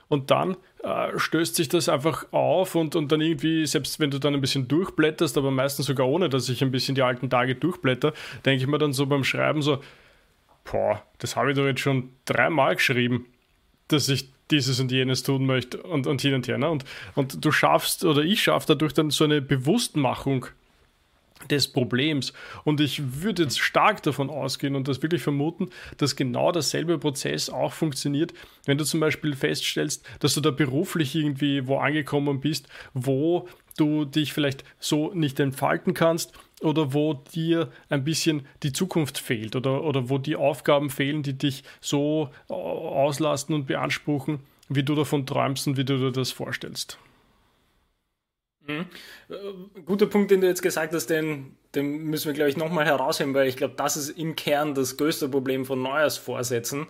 Und 0.09 0.29
dann 0.29 0.57
äh, 0.83 1.17
stößt 1.17 1.55
sich 1.55 1.69
das 1.69 1.87
einfach 1.87 2.25
auf 2.33 2.75
und, 2.75 2.97
und 2.97 3.09
dann 3.13 3.21
irgendwie, 3.21 3.65
selbst 3.65 4.01
wenn 4.01 4.11
du 4.11 4.19
dann 4.19 4.33
ein 4.33 4.41
bisschen 4.41 4.67
durchblätterst, 4.67 5.37
aber 5.37 5.49
meistens 5.49 5.85
sogar 5.85 6.09
ohne, 6.09 6.27
dass 6.27 6.49
ich 6.49 6.61
ein 6.61 6.71
bisschen 6.71 6.95
die 6.95 7.03
alten 7.03 7.29
Tage 7.29 7.55
durchblätter, 7.55 8.11
denke 8.45 8.61
ich 8.61 8.67
mir 8.67 8.77
dann 8.77 8.91
so 8.91 9.05
beim 9.05 9.23
Schreiben 9.23 9.61
so, 9.61 9.81
boah, 10.69 11.01
das 11.19 11.37
habe 11.37 11.51
ich 11.51 11.57
doch 11.57 11.65
jetzt 11.65 11.79
schon 11.79 12.09
dreimal 12.25 12.75
geschrieben, 12.75 13.27
dass 13.87 14.09
ich 14.09 14.29
dieses 14.51 14.81
und 14.81 14.91
jenes 14.91 15.23
tun 15.23 15.45
möchte 15.45 15.81
und, 15.81 16.05
und 16.07 16.21
hin 16.21 16.33
und 16.33 16.45
her. 16.49 16.57
Ne? 16.57 16.69
Und, 16.69 16.83
und 17.15 17.45
du 17.45 17.53
schaffst, 17.53 18.03
oder 18.03 18.21
ich 18.21 18.43
schaffe 18.43 18.67
dadurch 18.67 18.93
dann 18.93 19.09
so 19.09 19.23
eine 19.23 19.41
Bewusstmachung 19.41 20.47
des 21.49 21.67
Problems. 21.67 22.33
Und 22.63 22.79
ich 22.81 23.21
würde 23.23 23.43
jetzt 23.43 23.59
stark 23.59 24.03
davon 24.03 24.29
ausgehen 24.29 24.75
und 24.75 24.87
das 24.87 25.01
wirklich 25.01 25.21
vermuten, 25.21 25.69
dass 25.97 26.15
genau 26.15 26.51
derselbe 26.51 26.97
Prozess 26.97 27.49
auch 27.49 27.73
funktioniert, 27.73 28.33
wenn 28.65 28.77
du 28.77 28.85
zum 28.85 28.99
Beispiel 28.99 29.35
feststellst, 29.35 30.05
dass 30.19 30.33
du 30.33 30.41
da 30.41 30.51
beruflich 30.51 31.15
irgendwie 31.15 31.67
wo 31.67 31.77
angekommen 31.77 32.39
bist, 32.39 32.67
wo 32.93 33.47
du 33.77 34.05
dich 34.05 34.33
vielleicht 34.33 34.63
so 34.79 35.13
nicht 35.13 35.39
entfalten 35.39 35.93
kannst 35.93 36.33
oder 36.61 36.93
wo 36.93 37.13
dir 37.13 37.71
ein 37.89 38.03
bisschen 38.03 38.45
die 38.63 38.73
Zukunft 38.73 39.17
fehlt 39.17 39.55
oder, 39.55 39.83
oder 39.83 40.09
wo 40.09 40.17
die 40.17 40.35
Aufgaben 40.35 40.89
fehlen, 40.89 41.23
die 41.23 41.37
dich 41.37 41.63
so 41.79 42.29
auslasten 42.47 43.55
und 43.55 43.67
beanspruchen, 43.67 44.39
wie 44.69 44.83
du 44.83 44.95
davon 44.95 45.25
träumst 45.25 45.67
und 45.67 45.77
wie 45.77 45.85
du 45.85 45.97
dir 45.97 46.11
das 46.11 46.31
vorstellst. 46.31 46.97
Mhm. 48.77 48.85
Äh, 49.29 49.81
guter 49.85 50.05
Punkt, 50.07 50.31
den 50.31 50.41
du 50.41 50.47
jetzt 50.47 50.61
gesagt 50.61 50.93
hast, 50.93 51.07
den, 51.07 51.55
den 51.75 52.03
müssen 52.05 52.27
wir, 52.27 52.33
glaube 52.33 52.49
ich, 52.49 52.57
nochmal 52.57 52.85
herausheben, 52.85 53.33
weil 53.33 53.47
ich 53.47 53.57
glaube, 53.57 53.75
das 53.77 53.97
ist 53.97 54.09
im 54.09 54.35
Kern 54.35 54.73
das 54.73 54.97
größte 54.97 55.29
Problem 55.29 55.65
von 55.65 55.81
Neujahrsvorsätzen. 55.81 56.87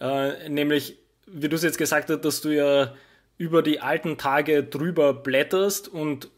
Äh, 0.00 0.48
nämlich, 0.48 0.98
wie 1.26 1.48
du 1.48 1.56
es 1.56 1.62
jetzt 1.62 1.78
gesagt 1.78 2.10
hast, 2.10 2.24
dass 2.24 2.40
du 2.40 2.50
ja 2.50 2.94
über 3.36 3.62
die 3.62 3.80
alten 3.80 4.18
Tage 4.18 4.64
drüber 4.64 5.14
blätterst 5.14 5.88
und 5.88 6.28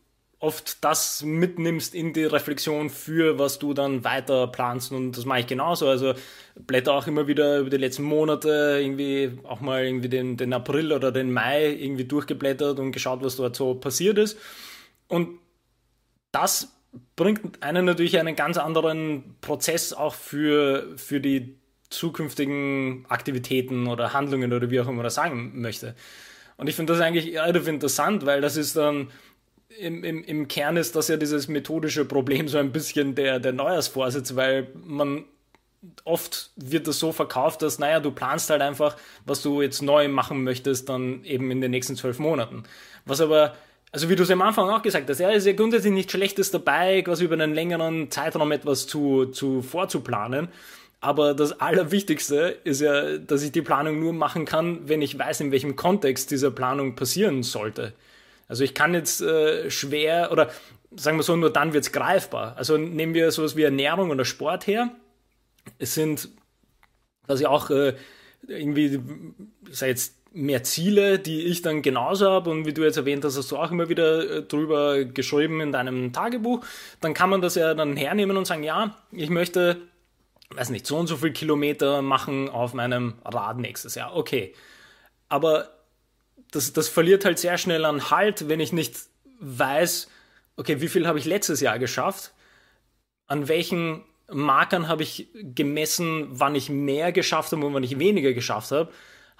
oft 0.40 0.82
das 0.82 1.23
mitnimmst 1.23 1.94
in 1.94 2.14
die 2.14 2.25
Reflexion 2.25 2.88
für, 2.88 3.38
was 3.38 3.59
du 3.59 3.75
dann 3.75 4.04
weiter 4.04 4.47
planst. 4.47 4.90
Und 4.90 5.12
das 5.12 5.26
mache 5.26 5.40
ich 5.40 5.47
genauso. 5.47 5.87
Also 5.87 6.14
blätter 6.54 6.94
auch 6.94 7.06
immer 7.06 7.26
wieder 7.26 7.59
über 7.59 7.70
die 7.70 7.76
letzten 7.76 8.04
Monate, 8.04 8.78
irgendwie 8.80 9.38
auch 9.44 9.61
mal 9.61 9.85
irgendwie 9.85 10.09
den, 10.09 10.38
den 10.38 10.54
April 10.54 10.92
oder 10.92 11.12
den 11.12 11.30
Mai 11.30 11.70
irgendwie 11.70 12.04
durchgeblättert 12.04 12.78
und 12.78 12.92
geschaut, 12.92 13.23
was 13.23 13.37
dort 13.37 13.54
so 13.54 13.75
passiert 13.75 14.16
ist. 14.16 14.38
Und 15.11 15.38
das 16.33 16.73
bringt 17.17 17.62
einen 17.62 17.85
natürlich 17.85 18.19
einen 18.19 18.37
ganz 18.37 18.57
anderen 18.57 19.37
Prozess 19.40 19.93
auch 19.93 20.14
für, 20.14 20.97
für 20.97 21.21
die 21.21 21.59
zukünftigen 21.90 23.05
Aktivitäten 23.09 23.88
oder 23.88 24.12
Handlungen 24.12 24.52
oder 24.52 24.71
wie 24.71 24.81
auch 24.81 24.88
immer 24.88 25.02
das 25.02 25.17
sagen 25.17 25.61
möchte. 25.61 25.95
Und 26.57 26.69
ich 26.69 26.76
finde 26.76 26.93
das 26.93 27.02
eigentlich 27.02 27.37
relativ 27.37 27.67
interessant, 27.67 28.25
weil 28.25 28.40
das 28.40 28.57
ist 28.57 28.76
dann 28.76 29.11
im, 29.79 30.05
im, 30.05 30.23
im 30.25 30.49
Kern 30.49 30.76
ist 30.76 30.95
das 30.95 31.09
ja 31.09 31.17
dieses 31.17 31.49
methodische 31.49 32.05
Problem 32.05 32.49
so 32.49 32.59
ein 32.59 32.73
bisschen 32.73 33.14
der, 33.14 33.40
der 33.40 33.52
Neujahrsvorsitz, 33.52 34.37
weil 34.37 34.69
man 34.75 35.25
oft 36.05 36.50
wird 36.57 36.87
das 36.87 36.99
so 36.99 37.12
verkauft, 37.12 37.62
dass, 37.62 37.79
naja, 37.79 38.00
du 38.00 38.11
planst 38.11 38.50
halt 38.50 38.62
einfach, 38.62 38.97
was 39.25 39.43
du 39.43 39.62
jetzt 39.62 39.83
neu 39.83 40.09
machen 40.09 40.45
möchtest, 40.45 40.88
dann 40.88 41.25
eben 41.25 41.50
in 41.50 41.61
den 41.61 41.71
nächsten 41.71 41.97
zwölf 41.97 42.19
Monaten. 42.19 42.64
Was 43.07 43.21
aber 43.21 43.55
also 43.92 44.09
wie 44.09 44.16
du 44.16 44.23
es 44.23 44.30
am 44.30 44.42
Anfang 44.42 44.68
auch 44.68 44.82
gesagt 44.82 45.09
hast, 45.09 45.18
ja, 45.18 45.30
ist 45.30 45.47
ja 45.47 45.52
grundsätzlich 45.52 45.92
nichts 45.92 46.12
Schlechtes 46.12 46.50
dabei, 46.50 47.02
quasi 47.02 47.25
über 47.25 47.35
einen 47.35 47.54
längeren 47.54 48.11
Zeitraum 48.11 48.52
etwas 48.52 48.87
zu, 48.87 49.26
zu 49.26 49.62
vorzuplanen. 49.62 50.49
Aber 51.00 51.35
das 51.35 51.61
Allerwichtigste 51.61 52.59
ist 52.62 52.80
ja, 52.80 53.18
dass 53.18 53.42
ich 53.42 53.52
die 53.52 53.62
Planung 53.62 53.99
nur 53.99 54.12
machen 54.12 54.44
kann, 54.44 54.88
wenn 54.88 55.02
ich 55.02 55.18
weiß, 55.18 55.40
in 55.40 55.50
welchem 55.50 55.75
Kontext 55.75 56.30
diese 56.30 56.50
Planung 56.50 56.94
passieren 56.94 57.42
sollte. 57.42 57.94
Also 58.49 58.64
ich 58.64 58.75
kann 58.75 58.94
jetzt 58.94 59.23
äh, 59.23 59.70
schwer, 59.70 60.30
oder 60.30 60.50
sagen 60.94 61.16
wir 61.16 61.23
so, 61.23 61.35
nur 61.37 61.50
dann 61.50 61.73
wird 61.73 61.85
es 61.85 61.92
greifbar. 61.92 62.56
Also 62.56 62.76
nehmen 62.76 63.14
wir 63.14 63.30
sowas 63.32 63.56
wie 63.56 63.62
Ernährung 63.62 64.11
oder 64.11 64.25
Sport 64.25 64.66
her. 64.66 64.90
Es 65.78 65.94
sind 65.94 66.28
quasi 67.26 67.47
auch 67.47 67.70
äh, 67.70 67.94
irgendwie, 68.47 69.00
sei 69.70 69.88
jetzt 69.88 70.20
mehr 70.32 70.62
Ziele, 70.62 71.18
die 71.18 71.42
ich 71.46 71.62
dann 71.62 71.82
genauso 71.82 72.30
habe 72.30 72.50
und 72.50 72.64
wie 72.64 72.72
du 72.72 72.82
jetzt 72.82 72.96
erwähnt 72.96 73.25
hast, 73.25 73.37
hast 73.37 73.50
du 73.50 73.56
auch 73.56 73.70
immer 73.70 73.88
wieder 73.88 74.38
äh, 74.38 74.42
drüber 74.42 75.04
geschrieben 75.04 75.60
in 75.60 75.72
deinem 75.72 76.12
Tagebuch, 76.12 76.64
dann 77.00 77.14
kann 77.14 77.30
man 77.30 77.40
das 77.40 77.56
ja 77.56 77.75
dann 77.75 77.96
hernehmen 77.96 78.37
und 78.37 78.46
sagen, 78.46 78.62
ja, 78.62 78.96
ich 79.10 79.30
möchte, 79.30 79.78
weiß 80.50 80.70
nicht, 80.70 80.87
so 80.87 80.96
und 80.96 81.08
so 81.08 81.16
viel 81.16 81.32
Kilometer 81.32 82.02
machen 82.02 82.49
auf 82.49 82.75
meinem 82.75 83.14
Rad 83.25 83.58
nächstes 83.58 83.96
Jahr. 83.96 84.16
Okay. 84.16 84.54
Aber 85.28 85.68
das, 86.52 86.72
das 86.72 86.88
verliert 86.88 87.25
halt 87.25 87.38
sehr 87.38 87.58
schnell 87.58 87.84
an 87.84 88.10
Halt, 88.10 88.49
wenn 88.49 88.60
ich 88.60 88.72
nicht 88.72 88.96
weiß, 89.40 90.08
okay, 90.56 90.80
wie 90.80 90.88
viel 90.88 91.06
habe 91.06 91.18
ich 91.18 91.25
letztes 91.25 91.60
Jahr 91.60 91.78
geschafft? 91.78 92.32
An 93.26 93.49
welchen 93.49 94.04
Markern 94.30 94.88
habe 94.88 95.02
ich 95.02 95.28
gemessen, 95.34 96.28
wann 96.30 96.54
ich 96.54 96.68
mehr 96.68 97.12
geschafft 97.12 97.52
habe 97.52 97.64
und 97.64 97.75
wann 97.75 97.82
ich 97.82 97.99
weniger 97.99 98.32
geschafft 98.32 98.70
habe? 98.70 98.90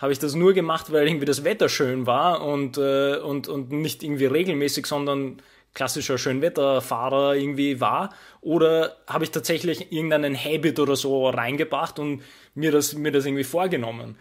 Habe 0.01 0.13
ich 0.13 0.19
das 0.19 0.35
nur 0.35 0.55
gemacht, 0.55 0.91
weil 0.91 1.07
irgendwie 1.07 1.27
das 1.27 1.45
Wetter 1.45 1.69
schön 1.69 2.07
war 2.07 2.43
und, 2.43 2.79
äh, 2.79 3.19
und, 3.19 3.49
und 3.49 3.71
nicht 3.71 4.03
irgendwie 4.03 4.25
regelmäßig, 4.25 4.87
sondern 4.87 5.43
klassischer 5.75 6.17
Schönwetterfahrer 6.17 7.37
irgendwie 7.37 7.81
war? 7.81 8.15
Oder 8.41 8.97
habe 9.07 9.25
ich 9.25 9.31
tatsächlich 9.31 9.93
irgendeinen 9.93 10.35
Habit 10.35 10.79
oder 10.79 10.97
so 10.97 11.29
reingebracht 11.29 11.99
und 11.99 12.23
mir 12.55 12.73
das, 12.73 12.95
mir 12.95 13.13
das 13.13 13.27
irgendwie 13.27 13.45
vorgenommen? 13.45 14.17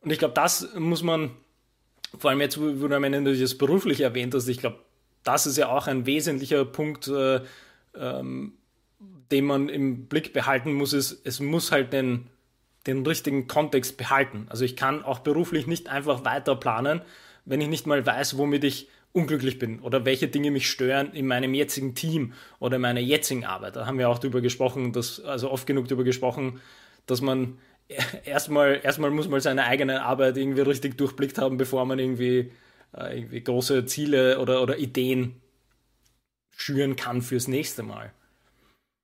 Und 0.00 0.10
ich 0.10 0.18
glaube, 0.18 0.34
das 0.34 0.74
muss 0.74 1.04
man, 1.04 1.30
vor 2.18 2.30
allem 2.30 2.40
jetzt, 2.40 2.60
wo 2.60 2.88
du 2.88 2.94
am 2.94 3.04
Ende 3.04 3.38
das 3.38 3.56
beruflich 3.56 4.00
erwähnt 4.00 4.34
hast, 4.34 4.48
ich 4.48 4.58
glaube, 4.58 4.80
das 5.22 5.46
ist 5.46 5.56
ja 5.56 5.68
auch 5.68 5.86
ein 5.86 6.06
wesentlicher 6.06 6.64
Punkt, 6.64 7.06
äh, 7.06 7.40
ähm, 7.96 8.54
den 9.30 9.44
man 9.44 9.68
im 9.68 10.06
Blick 10.06 10.32
behalten 10.32 10.74
muss, 10.74 10.92
ist, 10.92 11.24
es 11.24 11.38
muss 11.38 11.70
halt 11.72 11.92
den, 11.92 12.26
den 12.86 13.06
richtigen 13.06 13.46
Kontext 13.46 13.96
behalten. 13.96 14.46
Also 14.50 14.64
ich 14.64 14.76
kann 14.76 15.02
auch 15.04 15.20
beruflich 15.20 15.66
nicht 15.66 15.88
einfach 15.88 16.24
weiter 16.24 16.56
planen, 16.56 17.00
wenn 17.44 17.60
ich 17.60 17.68
nicht 17.68 17.86
mal 17.86 18.04
weiß, 18.04 18.36
womit 18.38 18.64
ich 18.64 18.88
unglücklich 19.12 19.58
bin 19.58 19.80
oder 19.80 20.04
welche 20.04 20.28
Dinge 20.28 20.50
mich 20.50 20.68
stören 20.68 21.12
in 21.12 21.26
meinem 21.26 21.54
jetzigen 21.54 21.94
Team 21.94 22.32
oder 22.58 22.76
in 22.76 22.82
meiner 22.82 23.00
jetzigen 23.00 23.44
Arbeit. 23.44 23.76
Da 23.76 23.86
haben 23.86 23.98
wir 23.98 24.08
auch 24.08 24.18
darüber 24.18 24.40
gesprochen, 24.40 24.92
dass, 24.92 25.20
also 25.20 25.50
oft 25.50 25.66
genug 25.66 25.86
darüber 25.86 26.04
gesprochen, 26.04 26.60
dass 27.06 27.20
man 27.20 27.58
erstmal, 28.24 28.80
erstmal 28.82 29.10
muss 29.10 29.28
man 29.28 29.40
seine 29.40 29.64
eigene 29.64 30.02
Arbeit 30.02 30.36
irgendwie 30.36 30.62
richtig 30.62 30.98
durchblickt 30.98 31.38
haben, 31.38 31.56
bevor 31.56 31.86
man 31.86 31.98
irgendwie, 31.98 32.50
äh, 32.96 33.18
irgendwie 33.18 33.40
große 33.42 33.86
Ziele 33.86 34.40
oder, 34.40 34.62
oder 34.62 34.78
Ideen 34.78 35.40
schüren 36.50 36.96
kann 36.96 37.22
fürs 37.22 37.46
nächste 37.46 37.82
Mal. 37.82 38.12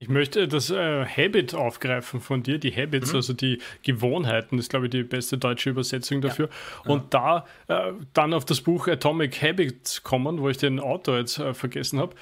Ich 0.02 0.08
möchte 0.08 0.48
das 0.48 0.70
äh, 0.70 1.04
Habit 1.04 1.54
aufgreifen 1.54 2.22
von 2.22 2.42
dir, 2.42 2.56
die 2.56 2.74
Habits, 2.74 3.10
mhm. 3.10 3.16
also 3.16 3.34
die 3.34 3.58
Gewohnheiten, 3.82 4.58
ist, 4.58 4.70
glaube 4.70 4.86
ich, 4.86 4.90
die 4.90 5.02
beste 5.02 5.36
deutsche 5.36 5.68
Übersetzung 5.68 6.22
dafür. 6.22 6.48
Ja. 6.86 6.90
Und 6.90 7.12
ja. 7.12 7.44
da 7.68 7.88
äh, 7.88 7.92
dann 8.14 8.32
auf 8.32 8.46
das 8.46 8.62
Buch 8.62 8.88
Atomic 8.88 9.42
Habits 9.42 10.02
kommen, 10.02 10.40
wo 10.40 10.48
ich 10.48 10.56
den 10.56 10.80
Autor 10.80 11.18
jetzt 11.18 11.38
äh, 11.38 11.52
vergessen 11.52 11.98
habe. 11.98 12.14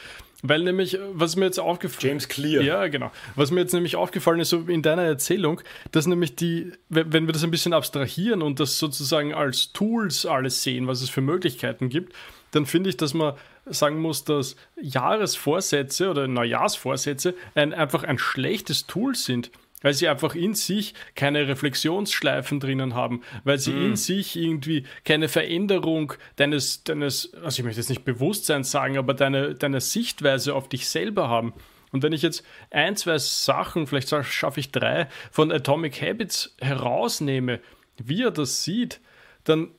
Weil 0.42 0.64
nämlich, 0.64 0.98
was 1.12 1.36
mir 1.36 1.44
jetzt 1.44 1.60
aufgefallen 1.60 2.08
James 2.08 2.28
Clear. 2.28 2.62
Ja, 2.62 2.88
genau. 2.88 3.12
Was 3.36 3.52
mir 3.52 3.60
jetzt 3.60 3.74
nämlich 3.74 3.94
aufgefallen 3.94 4.40
ist, 4.40 4.50
so 4.50 4.58
in 4.66 4.82
deiner 4.82 5.02
Erzählung, 5.02 5.60
dass 5.92 6.08
nämlich 6.08 6.34
die, 6.34 6.72
wenn 6.88 7.26
wir 7.26 7.32
das 7.32 7.44
ein 7.44 7.52
bisschen 7.52 7.72
abstrahieren 7.72 8.42
und 8.42 8.58
das 8.58 8.80
sozusagen 8.80 9.34
als 9.34 9.72
Tools 9.72 10.26
alles 10.26 10.64
sehen, 10.64 10.88
was 10.88 11.00
es 11.00 11.10
für 11.10 11.20
Möglichkeiten 11.20 11.88
gibt, 11.88 12.12
dann 12.50 12.66
finde 12.66 12.90
ich, 12.90 12.96
dass 12.96 13.14
man 13.14 13.34
sagen 13.70 14.00
muss, 14.00 14.24
dass 14.24 14.56
Jahresvorsätze 14.80 16.10
oder 16.10 16.28
Neujahrsvorsätze 16.28 17.34
ein, 17.54 17.72
einfach 17.72 18.04
ein 18.04 18.18
schlechtes 18.18 18.86
Tool 18.86 19.14
sind 19.14 19.50
weil 19.82 19.94
sie 19.94 20.08
einfach 20.08 20.34
in 20.34 20.54
sich 20.54 20.94
keine 21.14 21.48
Reflexionsschleifen 21.48 22.60
drinnen 22.60 22.94
haben, 22.94 23.22
weil 23.44 23.58
sie 23.58 23.72
mm. 23.72 23.86
in 23.86 23.96
sich 23.96 24.36
irgendwie 24.36 24.84
keine 25.04 25.28
Veränderung 25.28 26.14
deines, 26.36 26.84
deines, 26.84 27.32
also 27.34 27.60
ich 27.60 27.64
möchte 27.64 27.80
jetzt 27.80 27.88
nicht 27.88 28.04
Bewusstsein 28.04 28.64
sagen, 28.64 28.98
aber 28.98 29.14
deine, 29.14 29.54
deine 29.54 29.80
Sichtweise 29.80 30.54
auf 30.54 30.68
dich 30.68 30.88
selber 30.88 31.28
haben. 31.28 31.52
Und 31.90 32.02
wenn 32.02 32.12
ich 32.12 32.22
jetzt 32.22 32.44
ein, 32.70 32.96
zwei 32.96 33.18
Sachen, 33.18 33.86
vielleicht 33.86 34.08
schaffe 34.24 34.60
ich 34.60 34.72
drei, 34.72 35.08
von 35.30 35.50
Atomic 35.50 36.02
Habits 36.02 36.54
herausnehme, 36.60 37.60
wie 37.96 38.22
er 38.22 38.30
das 38.30 38.62
sieht, 38.62 39.00
dann 39.44 39.70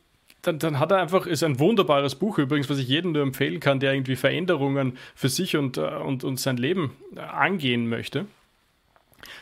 dann, 0.42 0.60
dann 0.60 0.80
hat 0.80 0.92
er 0.92 0.98
einfach, 0.98 1.26
ist 1.26 1.44
ein 1.44 1.60
wunderbares 1.60 2.16
Buch 2.16 2.38
übrigens, 2.38 2.70
was 2.70 2.78
ich 2.78 2.88
jedem 2.88 3.12
nur 3.12 3.24
empfehlen 3.24 3.60
kann, 3.60 3.80
der 3.80 3.94
irgendwie 3.94 4.16
Veränderungen 4.16 4.98
für 5.16 5.30
sich 5.30 5.58
und, 5.58 5.78
äh, 5.78 5.82
und, 5.82 6.24
und 6.24 6.40
sein 6.40 6.58
Leben 6.58 6.96
äh, 7.16 7.20
angehen 7.20 7.88
möchte. 7.88 8.26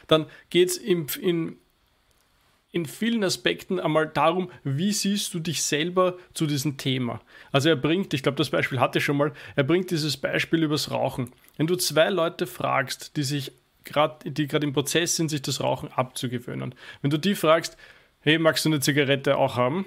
Dann 0.07 0.25
geht 0.49 0.69
es 0.69 0.77
in, 0.77 1.07
in, 1.21 1.57
in 2.71 2.85
vielen 2.85 3.23
Aspekten 3.23 3.79
einmal 3.79 4.07
darum, 4.07 4.49
wie 4.63 4.91
siehst 4.91 5.33
du 5.33 5.39
dich 5.39 5.63
selber 5.63 6.17
zu 6.33 6.47
diesem 6.47 6.77
Thema. 6.77 7.21
Also 7.51 7.69
er 7.69 7.75
bringt, 7.75 8.13
ich 8.13 8.23
glaube, 8.23 8.37
das 8.37 8.49
Beispiel 8.49 8.79
hatte 8.79 8.97
ich 8.97 9.05
schon 9.05 9.17
mal, 9.17 9.33
er 9.55 9.63
bringt 9.63 9.91
dieses 9.91 10.17
Beispiel 10.17 10.63
übers 10.63 10.89
Rauchen. 10.89 11.31
Wenn 11.57 11.67
du 11.67 11.75
zwei 11.75 12.09
Leute 12.09 12.47
fragst, 12.47 13.17
die 13.17 13.23
sich 13.23 13.51
gerade, 13.83 14.31
die 14.31 14.47
gerade 14.47 14.65
im 14.65 14.73
Prozess 14.73 15.15
sind, 15.15 15.29
sich 15.29 15.43
das 15.43 15.61
Rauchen 15.61 15.91
abzugewöhnen, 15.91 16.73
wenn 17.01 17.11
du 17.11 17.17
die 17.17 17.35
fragst, 17.35 17.77
hey, 18.21 18.39
magst 18.39 18.65
du 18.65 18.69
eine 18.69 18.79
Zigarette 18.79 19.37
auch 19.37 19.55
haben? 19.57 19.85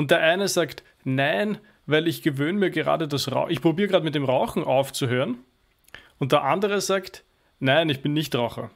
Und 0.00 0.10
der 0.10 0.22
eine 0.22 0.48
sagt, 0.48 0.82
nein, 1.04 1.58
weil 1.84 2.08
ich 2.08 2.22
gewöhne 2.22 2.58
mir 2.58 2.70
gerade 2.70 3.06
das 3.06 3.30
Rauchen, 3.30 3.52
ich 3.52 3.60
probiere 3.60 3.88
gerade 3.88 4.04
mit 4.06 4.14
dem 4.14 4.24
Rauchen 4.24 4.64
aufzuhören. 4.64 5.36
Und 6.18 6.32
der 6.32 6.42
andere 6.42 6.80
sagt, 6.80 7.22
nein, 7.58 7.90
ich 7.90 8.00
bin 8.00 8.14
nicht 8.14 8.34
Raucher. 8.34 8.70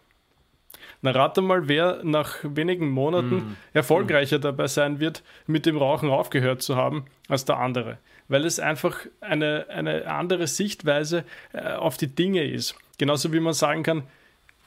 Na, 1.01 1.13
rate 1.13 1.41
mal, 1.41 1.67
wer 1.67 2.05
nach 2.05 2.41
wenigen 2.43 2.91
Monaten 2.91 3.37
mm. 3.37 3.57
erfolgreicher 3.73 4.37
mm. 4.37 4.43
dabei 4.43 4.67
sein 4.67 5.01
wird, 5.01 5.23
mit 5.47 5.65
dem 5.65 5.79
Rauchen 5.79 6.11
aufgehört 6.11 6.61
zu 6.61 6.77
haben, 6.77 7.07
als 7.31 7.47
der 7.47 7.57
andere. 7.57 7.97
Weil 8.29 8.45
es 8.45 8.61
einfach 8.61 9.07
eine, 9.23 9.65
eine 9.71 10.07
andere 10.07 10.47
Sichtweise 10.47 11.25
äh, 11.55 11.73
auf 11.73 11.97
die 11.97 12.09
Dinge 12.09 12.45
ist. 12.45 12.77
Genauso 12.99 13.33
wie 13.33 13.41
man 13.41 13.55
sagen 13.55 13.83
kann, 13.83 14.03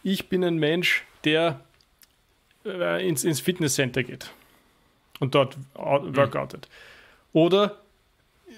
ich 0.01 0.27
bin 0.27 0.43
ein 0.43 0.57
Mensch, 0.57 1.05
der 1.23 1.59
äh, 2.65 3.07
ins, 3.07 3.23
ins 3.25 3.41
Fitnesscenter 3.41 4.01
geht 4.01 4.31
und 5.19 5.35
dort 5.35 5.57
mhm. 5.57 6.15
workoutet. 6.15 6.67
Oder 7.33 7.77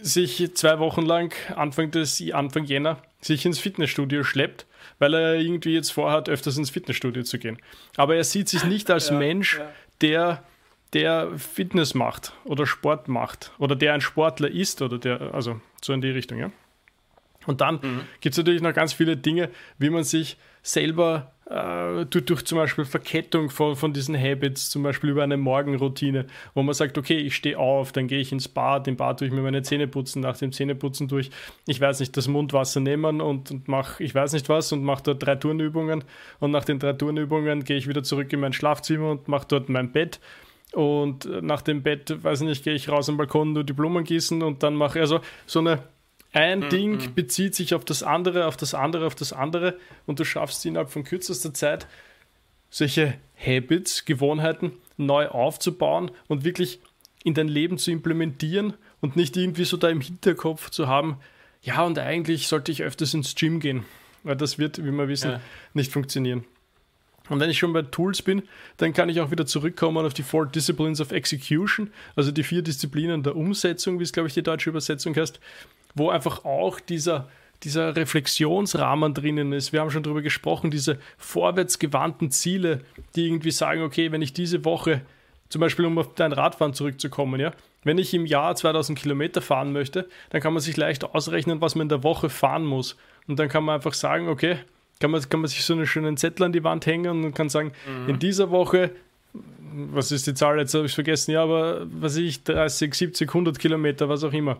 sich 0.01 0.55
zwei 0.55 0.79
Wochen 0.79 1.01
lang, 1.01 1.33
Anfang, 1.55 1.91
des, 1.91 2.23
Anfang 2.31 2.65
Jänner, 2.65 3.01
sich 3.21 3.45
ins 3.45 3.59
Fitnessstudio 3.59 4.23
schleppt, 4.23 4.65
weil 4.99 5.13
er 5.13 5.35
irgendwie 5.35 5.73
jetzt 5.73 5.91
vorhat, 5.91 6.29
öfters 6.29 6.57
ins 6.57 6.69
Fitnessstudio 6.69 7.23
zu 7.23 7.39
gehen. 7.39 7.57
Aber 7.97 8.15
er 8.15 8.23
sieht 8.23 8.47
sich 8.49 8.63
nicht 8.63 8.89
als 8.91 9.09
ja, 9.09 9.17
Mensch, 9.17 9.57
ja. 9.57 9.71
der 10.01 10.43
der 10.93 11.37
Fitness 11.37 11.93
macht 11.93 12.33
oder 12.45 12.65
Sport 12.65 13.07
macht 13.07 13.51
oder 13.59 13.75
der 13.75 13.93
ein 13.93 14.01
Sportler 14.01 14.49
ist 14.49 14.81
oder 14.81 14.97
der, 14.97 15.33
also 15.33 15.61
so 15.81 15.93
in 15.93 16.01
die 16.01 16.09
Richtung, 16.09 16.39
ja. 16.39 16.51
Und 17.45 17.61
dann 17.61 17.75
mhm. 17.75 18.01
gibt 18.21 18.33
es 18.33 18.37
natürlich 18.37 18.61
noch 18.61 18.73
ganz 18.73 18.93
viele 18.93 19.15
Dinge, 19.15 19.49
wie 19.77 19.89
man 19.89 20.03
sich 20.03 20.37
selber 20.61 21.31
äh, 21.49 22.05
durch, 22.05 22.45
zum 22.45 22.57
Beispiel 22.57 22.85
Verkettung 22.85 23.49
von, 23.49 23.75
von 23.75 23.91
diesen 23.91 24.15
Habits, 24.15 24.69
zum 24.69 24.83
Beispiel 24.83 25.09
über 25.09 25.23
eine 25.23 25.37
Morgenroutine, 25.37 26.27
wo 26.53 26.61
man 26.61 26.73
sagt, 26.73 26.97
okay, 26.97 27.17
ich 27.17 27.35
stehe 27.35 27.57
auf, 27.57 27.91
dann 27.91 28.07
gehe 28.07 28.19
ich 28.19 28.31
ins 28.31 28.47
Bad, 28.47 28.87
im 28.87 28.95
Bad 28.95 29.19
tue 29.19 29.27
ich 29.27 29.33
mir 29.33 29.41
meine 29.41 29.63
Zähne 29.63 29.87
putzen, 29.87 30.21
nach 30.21 30.37
dem 30.37 30.51
Zähneputzen 30.51 31.07
durch, 31.07 31.31
ich 31.67 31.81
weiß 31.81 31.99
nicht, 32.01 32.15
das 32.15 32.27
Mundwasser 32.27 32.79
nehmen 32.79 33.19
und, 33.19 33.49
und 33.49 33.67
mache, 33.67 34.03
ich 34.03 34.13
weiß 34.13 34.33
nicht 34.33 34.47
was, 34.47 34.71
und 34.71 34.83
mache 34.83 35.03
dort 35.03 35.25
drei 35.25 35.35
Turnübungen 35.35 36.03
und 36.39 36.51
nach 36.51 36.65
den 36.65 36.77
drei 36.77 36.93
Turnübungen 36.93 37.63
gehe 37.63 37.77
ich 37.77 37.87
wieder 37.87 38.03
zurück 38.03 38.31
in 38.31 38.41
mein 38.41 38.53
Schlafzimmer 38.53 39.11
und 39.11 39.27
mache 39.27 39.47
dort 39.47 39.69
mein 39.69 39.91
Bett 39.91 40.19
und 40.73 41.27
nach 41.41 41.63
dem 41.63 41.81
Bett, 41.81 42.23
weiß 42.23 42.41
ich 42.41 42.47
nicht, 42.47 42.63
gehe 42.63 42.75
ich 42.75 42.89
raus 42.89 43.09
am 43.09 43.17
Balkon, 43.17 43.53
nur 43.53 43.63
die 43.63 43.73
Blumen 43.73 44.03
gießen 44.03 44.43
und 44.43 44.61
dann 44.61 44.75
mache 44.75 44.99
ich 44.99 45.01
also 45.01 45.19
so 45.47 45.59
eine 45.59 45.79
ein 46.31 46.59
mhm. 46.59 46.69
Ding 46.69 46.91
mhm. 46.91 47.13
bezieht 47.15 47.55
sich 47.55 47.73
auf 47.73 47.85
das 47.85 48.03
andere, 48.03 48.45
auf 48.45 48.57
das 48.57 48.73
andere, 48.73 49.07
auf 49.07 49.15
das 49.15 49.33
andere 49.33 49.77
und 50.05 50.19
du 50.19 50.25
schaffst 50.25 50.65
innerhalb 50.65 50.89
von 50.89 51.03
kürzester 51.03 51.53
Zeit 51.53 51.87
solche 52.69 53.15
Habits, 53.35 54.05
Gewohnheiten 54.05 54.73
neu 54.97 55.27
aufzubauen 55.27 56.11
und 56.27 56.43
wirklich 56.43 56.79
in 57.23 57.33
dein 57.33 57.47
Leben 57.47 57.77
zu 57.77 57.91
implementieren 57.91 58.73
und 59.01 59.15
nicht 59.15 59.35
irgendwie 59.37 59.65
so 59.65 59.77
da 59.77 59.89
im 59.89 60.01
Hinterkopf 60.01 60.69
zu 60.69 60.87
haben, 60.87 61.17
ja, 61.61 61.83
und 61.83 61.99
eigentlich 61.99 62.47
sollte 62.47 62.71
ich 62.71 62.83
öfters 62.83 63.13
ins 63.13 63.35
Gym 63.35 63.59
gehen, 63.59 63.85
weil 64.23 64.37
das 64.37 64.57
wird, 64.59 64.83
wie 64.83 64.91
wir 64.91 65.07
wissen, 65.07 65.31
ja. 65.31 65.41
nicht 65.73 65.91
funktionieren. 65.91 66.45
Und 67.27 67.39
wenn 67.39 67.49
ich 67.49 67.59
schon 67.59 67.73
bei 67.73 67.83
Tools 67.83 68.21
bin, 68.21 68.43
dann 68.77 68.93
kann 68.93 69.09
ich 69.09 69.19
auch 69.19 69.29
wieder 69.29 69.45
zurückkommen 69.45 70.05
auf 70.05 70.13
die 70.13 70.23
Four 70.23 70.47
Disciplines 70.47 70.99
of 70.99 71.11
Execution, 71.11 71.91
also 72.15 72.31
die 72.31 72.43
vier 72.43 72.61
Disziplinen 72.61 73.23
der 73.23 73.35
Umsetzung, 73.35 73.99
wie 73.99 74.03
es, 74.03 74.13
glaube 74.13 74.27
ich, 74.27 74.33
die 74.33 74.41
deutsche 74.41 74.69
Übersetzung 74.69 75.15
heißt 75.15 75.39
wo 75.95 76.09
einfach 76.09 76.45
auch 76.45 76.79
dieser, 76.79 77.29
dieser 77.63 77.95
Reflexionsrahmen 77.95 79.13
drinnen 79.13 79.53
ist. 79.53 79.73
Wir 79.73 79.81
haben 79.81 79.91
schon 79.91 80.03
darüber 80.03 80.21
gesprochen, 80.21 80.71
diese 80.71 80.99
vorwärtsgewandten 81.17 82.31
Ziele, 82.31 82.81
die 83.15 83.27
irgendwie 83.27 83.51
sagen, 83.51 83.81
okay, 83.81 84.11
wenn 84.11 84.21
ich 84.21 84.33
diese 84.33 84.63
Woche, 84.65 85.01
zum 85.49 85.61
Beispiel 85.61 85.85
um 85.85 85.97
auf 85.97 86.13
dein 86.15 86.31
Radfahren 86.31 86.73
zurückzukommen, 86.73 87.39
ja, 87.39 87.51
wenn 87.83 87.97
ich 87.97 88.13
im 88.13 88.25
Jahr 88.25 88.55
2000 88.55 88.97
Kilometer 88.97 89.41
fahren 89.41 89.71
möchte, 89.71 90.07
dann 90.31 90.41
kann 90.41 90.53
man 90.53 90.61
sich 90.61 90.75
leicht 90.77 91.03
ausrechnen, 91.03 91.61
was 91.61 91.75
man 91.75 91.85
in 91.85 91.89
der 91.89 92.03
Woche 92.03 92.29
fahren 92.29 92.65
muss. 92.65 92.97
Und 93.27 93.39
dann 93.39 93.47
kann 93.47 93.63
man 93.63 93.75
einfach 93.75 93.93
sagen, 93.93 94.27
okay, 94.27 94.57
kann 94.99 95.11
man, 95.11 95.21
kann 95.29 95.39
man 95.39 95.47
sich 95.47 95.63
so 95.63 95.73
einen 95.73 95.87
schönen 95.87 96.17
Zettel 96.17 96.45
an 96.45 96.51
die 96.51 96.63
Wand 96.63 96.85
hängen 96.85 97.23
und 97.23 97.33
kann 97.33 97.47
sagen, 97.47 97.71
mhm. 97.87 98.09
in 98.09 98.19
dieser 98.19 98.51
Woche 98.51 98.91
was 99.71 100.11
ist 100.11 100.27
die 100.27 100.33
Zahl, 100.33 100.57
jetzt 100.57 100.73
habe 100.73 100.85
ich 100.85 100.93
vergessen, 100.93 101.31
ja, 101.31 101.43
aber 101.43 101.85
was 101.91 102.15
ich, 102.17 102.43
30, 102.43 102.93
70, 102.93 103.29
100 103.29 103.59
Kilometer, 103.59 104.09
was 104.09 104.23
auch 104.23 104.33
immer. 104.33 104.57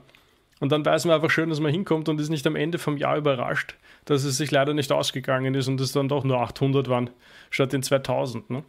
Und 0.60 0.72
dann 0.72 0.86
weiß 0.86 1.06
man 1.06 1.16
einfach 1.16 1.30
schön, 1.30 1.50
dass 1.50 1.60
man 1.60 1.72
hinkommt 1.72 2.10
und 2.10 2.20
ist 2.20 2.30
nicht 2.30 2.46
am 2.46 2.56
Ende 2.56 2.78
vom 2.78 2.98
Jahr 2.98 3.18
überrascht, 3.18 3.76
dass 4.06 4.24
es 4.24 4.38
sich 4.38 4.52
leider 4.52 4.74
nicht 4.74 4.92
ausgegangen 4.92 5.56
ist 5.56 5.68
und 5.68 5.80
es 5.80 5.94
dann 5.94 6.10
doch 6.10 6.24
nur 6.24 6.42
800 6.42 6.90
waren, 6.90 7.10
statt 7.50 7.72
den 7.72 7.82
2000. 7.82 8.50
Ne? 8.50 8.64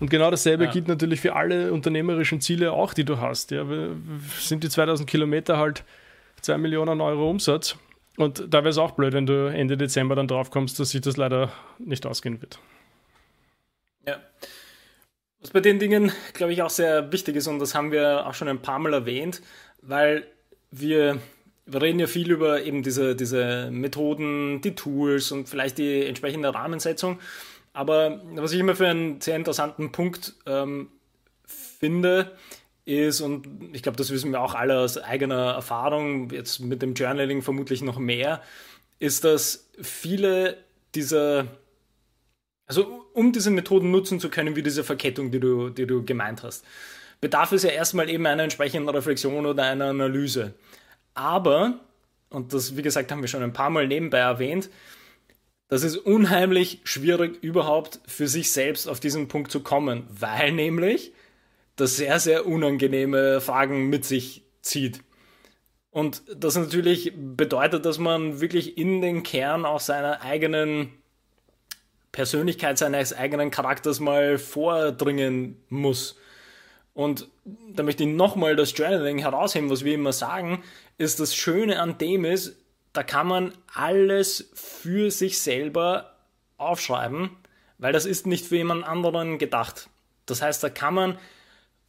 Und 0.00 0.10
genau 0.10 0.30
dasselbe 0.30 0.64
ja. 0.64 0.70
gilt 0.70 0.88
natürlich 0.88 1.20
für 1.20 1.34
alle 1.34 1.72
unternehmerischen 1.72 2.40
Ziele 2.40 2.72
auch, 2.72 2.94
die 2.94 3.04
du 3.04 3.20
hast. 3.20 3.50
Ja, 3.50 3.66
sind 4.38 4.64
die 4.64 4.68
2000 4.68 5.08
Kilometer 5.08 5.58
halt 5.58 5.84
2 6.42 6.58
Millionen 6.58 7.00
Euro 7.00 7.28
Umsatz. 7.28 7.76
Und 8.16 8.42
da 8.52 8.58
wäre 8.58 8.70
es 8.70 8.78
auch 8.78 8.92
blöd, 8.92 9.12
wenn 9.12 9.26
du 9.26 9.46
Ende 9.46 9.76
Dezember 9.76 10.16
dann 10.16 10.28
drauf 10.28 10.50
kommst, 10.50 10.80
dass 10.80 10.90
sich 10.90 11.00
das 11.00 11.16
leider 11.16 11.52
nicht 11.78 12.06
ausgehen 12.06 12.40
wird. 12.40 12.58
Ja. 14.06 14.18
Was 15.40 15.50
bei 15.50 15.60
den 15.60 15.78
Dingen, 15.78 16.10
glaube 16.32 16.52
ich, 16.52 16.62
auch 16.62 16.70
sehr 16.70 17.12
wichtig 17.12 17.36
ist, 17.36 17.46
und 17.46 17.58
das 17.58 17.74
haben 17.74 17.92
wir 17.92 18.26
auch 18.26 18.34
schon 18.34 18.48
ein 18.48 18.60
paar 18.60 18.78
Mal 18.80 18.92
erwähnt, 18.92 19.40
weil 19.82 20.26
wir, 20.70 21.20
wir 21.66 21.82
reden 21.82 22.00
ja 22.00 22.06
viel 22.06 22.30
über 22.30 22.62
eben 22.62 22.82
diese, 22.82 23.14
diese 23.16 23.70
Methoden, 23.70 24.60
die 24.60 24.74
Tools 24.74 25.32
und 25.32 25.48
vielleicht 25.48 25.78
die 25.78 26.04
entsprechende 26.04 26.54
Rahmensetzung. 26.54 27.18
Aber 27.72 28.22
was 28.34 28.52
ich 28.52 28.60
immer 28.60 28.74
für 28.74 28.88
einen 28.88 29.20
sehr 29.20 29.36
interessanten 29.36 29.92
Punkt 29.92 30.34
ähm, 30.46 30.88
finde, 31.44 32.32
ist, 32.88 33.20
und 33.20 33.46
ich 33.74 33.82
glaube, 33.82 33.96
das 33.96 34.10
wissen 34.10 34.32
wir 34.32 34.40
auch 34.40 34.54
alle 34.54 34.78
aus 34.78 34.96
eigener 34.96 35.52
Erfahrung, 35.52 36.30
jetzt 36.30 36.60
mit 36.60 36.80
dem 36.80 36.94
Journaling 36.94 37.42
vermutlich 37.42 37.82
noch 37.82 37.98
mehr, 37.98 38.42
ist, 38.98 39.24
dass 39.24 39.68
viele 39.80 40.56
dieser, 40.94 41.46
also 42.66 43.04
um 43.12 43.32
diese 43.32 43.50
Methoden 43.50 43.90
nutzen 43.90 44.20
zu 44.20 44.30
können, 44.30 44.56
wie 44.56 44.62
diese 44.62 44.84
Verkettung, 44.84 45.30
die 45.30 45.38
du, 45.38 45.68
die 45.68 45.86
du 45.86 46.02
gemeint 46.02 46.42
hast, 46.42 46.64
bedarf 47.20 47.52
es 47.52 47.62
ja 47.62 47.70
erstmal 47.70 48.08
eben 48.08 48.26
einer 48.26 48.44
entsprechenden 48.44 48.88
Reflexion 48.88 49.46
oder 49.46 49.64
einer 49.64 49.86
Analyse. 49.86 50.54
Aber, 51.14 51.80
und 52.30 52.52
das, 52.52 52.76
wie 52.76 52.82
gesagt, 52.82 53.10
haben 53.10 53.22
wir 53.22 53.28
schon 53.28 53.42
ein 53.42 53.52
paar 53.52 53.70
Mal 53.70 53.88
nebenbei 53.88 54.18
erwähnt, 54.18 54.70
das 55.68 55.82
ist 55.82 55.96
unheimlich 55.98 56.80
schwierig 56.84 57.42
überhaupt 57.42 58.00
für 58.06 58.26
sich 58.26 58.52
selbst 58.52 58.88
auf 58.88 59.00
diesen 59.00 59.28
Punkt 59.28 59.50
zu 59.50 59.60
kommen, 59.60 60.06
weil 60.08 60.52
nämlich 60.52 61.12
das 61.76 61.96
sehr, 61.96 62.18
sehr 62.20 62.46
unangenehme 62.46 63.40
Fragen 63.40 63.88
mit 63.88 64.04
sich 64.04 64.44
zieht. 64.62 65.02
Und 65.90 66.22
das 66.34 66.56
natürlich 66.56 67.12
bedeutet, 67.16 67.84
dass 67.84 67.98
man 67.98 68.40
wirklich 68.40 68.78
in 68.78 69.00
den 69.02 69.22
Kern 69.22 69.64
auch 69.64 69.80
seiner 69.80 70.22
eigenen 70.22 70.92
Persönlichkeit, 72.12 72.78
seines 72.78 73.12
eigenen 73.12 73.50
Charakters 73.50 74.00
mal 74.00 74.38
vordringen 74.38 75.56
muss. 75.68 76.18
Und 76.98 77.28
da 77.46 77.84
möchte 77.84 78.02
ich 78.02 78.08
nochmal 78.08 78.56
das 78.56 78.76
Journaling 78.76 79.18
herausheben, 79.18 79.70
was 79.70 79.84
wir 79.84 79.94
immer 79.94 80.12
sagen, 80.12 80.64
ist 80.96 81.20
das 81.20 81.32
Schöne 81.32 81.80
an 81.80 81.96
dem 81.98 82.24
ist, 82.24 82.56
da 82.92 83.04
kann 83.04 83.28
man 83.28 83.52
alles 83.72 84.50
für 84.52 85.12
sich 85.12 85.38
selber 85.40 86.16
aufschreiben, 86.56 87.30
weil 87.78 87.92
das 87.92 88.04
ist 88.04 88.26
nicht 88.26 88.46
für 88.46 88.56
jemand 88.56 88.84
anderen 88.84 89.38
gedacht. 89.38 89.88
Das 90.26 90.42
heißt, 90.42 90.60
da 90.64 90.70
kann 90.70 90.94
man 90.94 91.18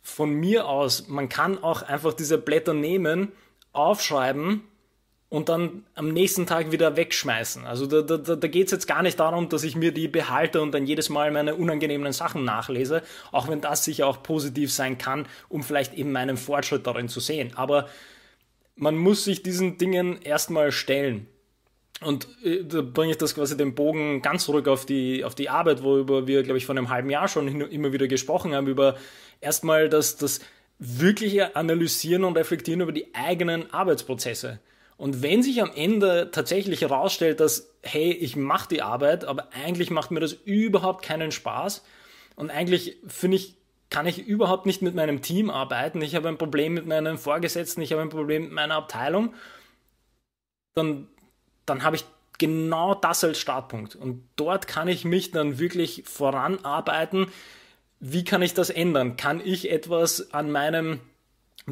von 0.03 0.29
mir 0.29 0.67
aus, 0.67 1.07
man 1.07 1.27
kann 1.27 1.57
auch 1.57 1.81
einfach 1.81 2.13
diese 2.13 2.37
Blätter 2.37 2.75
nehmen, 2.75 3.31
aufschreiben 3.73 4.61
und 5.29 5.47
dann 5.47 5.83
am 5.93 6.11
nächsten 6.11 6.47
Tag 6.47 6.71
wieder 6.71 6.97
wegschmeißen. 6.97 7.65
Also 7.65 7.85
da, 7.85 8.01
da, 8.01 8.35
da 8.35 8.47
geht 8.47 8.65
es 8.65 8.71
jetzt 8.71 8.87
gar 8.87 9.03
nicht 9.03 9.19
darum, 9.19 9.47
dass 9.47 9.63
ich 9.63 9.75
mir 9.75 9.91
die 9.91 10.07
behalte 10.07 10.61
und 10.61 10.71
dann 10.71 10.87
jedes 10.87 11.09
Mal 11.09 11.31
meine 11.31 11.55
unangenehmen 11.55 12.11
Sachen 12.13 12.43
nachlese, 12.43 13.03
auch 13.31 13.47
wenn 13.47 13.61
das 13.61 13.85
sicher 13.85 14.07
auch 14.07 14.23
positiv 14.23 14.71
sein 14.73 14.97
kann, 14.97 15.27
um 15.47 15.61
vielleicht 15.61 15.93
eben 15.93 16.11
meinen 16.11 16.35
Fortschritt 16.35 16.87
darin 16.87 17.09
zu 17.09 17.19
sehen. 17.19 17.51
Aber 17.55 17.87
man 18.75 18.95
muss 18.95 19.23
sich 19.23 19.43
diesen 19.43 19.77
Dingen 19.77 20.19
erstmal 20.21 20.71
stellen. 20.71 21.27
Und 22.01 22.27
äh, 22.43 22.63
da 22.63 22.81
bringe 22.81 23.11
ich 23.11 23.17
das 23.17 23.35
quasi 23.35 23.55
den 23.55 23.75
Bogen 23.75 24.23
ganz 24.23 24.45
zurück 24.45 24.67
auf 24.67 24.85
die, 24.85 25.23
auf 25.23 25.35
die 25.35 25.49
Arbeit, 25.49 25.83
worüber 25.83 26.25
wir, 26.25 26.41
glaube 26.41 26.57
ich, 26.57 26.65
vor 26.65 26.75
einem 26.75 26.89
halben 26.89 27.09
Jahr 27.09 27.27
schon 27.27 27.61
immer 27.61 27.93
wieder 27.93 28.07
gesprochen 28.07 28.55
haben, 28.55 28.67
über 28.67 28.95
erstmal 29.41 29.89
das, 29.89 30.15
das 30.15 30.39
wirkliche 30.79 31.55
Analysieren 31.55 32.23
und 32.23 32.37
Reflektieren 32.37 32.81
über 32.81 32.93
die 32.93 33.13
eigenen 33.13 33.71
Arbeitsprozesse. 33.71 34.59
Und 34.99 35.23
wenn 35.23 35.41
sich 35.41 35.61
am 35.61 35.71
Ende 35.73 36.29
tatsächlich 36.29 36.81
herausstellt, 36.81 37.39
dass, 37.39 37.69
hey, 37.81 38.11
ich 38.11 38.35
mache 38.35 38.67
die 38.67 38.81
Arbeit, 38.81 39.23
aber 39.23 39.47
eigentlich 39.53 39.91
macht 39.91 40.11
mir 40.11 40.19
das 40.19 40.33
überhaupt 40.33 41.05
keinen 41.05 41.31
Spaß 41.31 41.85
und 42.35 42.49
eigentlich 42.49 42.97
finde 43.07 43.37
ich, 43.37 43.55
kann 43.89 44.05
ich 44.07 44.19
überhaupt 44.27 44.65
nicht 44.65 44.81
mit 44.81 44.95
meinem 44.95 45.21
Team 45.21 45.49
arbeiten, 45.49 46.01
ich 46.01 46.15
habe 46.15 46.27
ein 46.27 46.37
Problem 46.37 46.73
mit 46.73 46.85
meinem 46.85 47.17
Vorgesetzten, 47.17 47.81
ich 47.81 47.93
habe 47.93 48.01
ein 48.01 48.09
Problem 48.09 48.43
mit 48.43 48.51
meiner 48.51 48.75
Abteilung, 48.75 49.33
dann, 50.75 51.07
dann 51.65 51.83
habe 51.83 51.95
ich 51.95 52.03
genau 52.37 52.93
das 52.93 53.23
als 53.23 53.39
Startpunkt. 53.39 53.95
Und 53.95 54.27
dort 54.35 54.67
kann 54.67 54.89
ich 54.89 55.05
mich 55.05 55.31
dann 55.31 55.59
wirklich 55.59 56.03
voranarbeiten. 56.07 57.27
Wie 58.01 58.25
kann 58.25 58.41
ich 58.41 58.53
das 58.53 58.69
ändern? 58.69 59.15
Kann 59.15 59.39
ich 59.39 59.71
etwas 59.71 60.33
an 60.33 60.51
meinem 60.51 60.99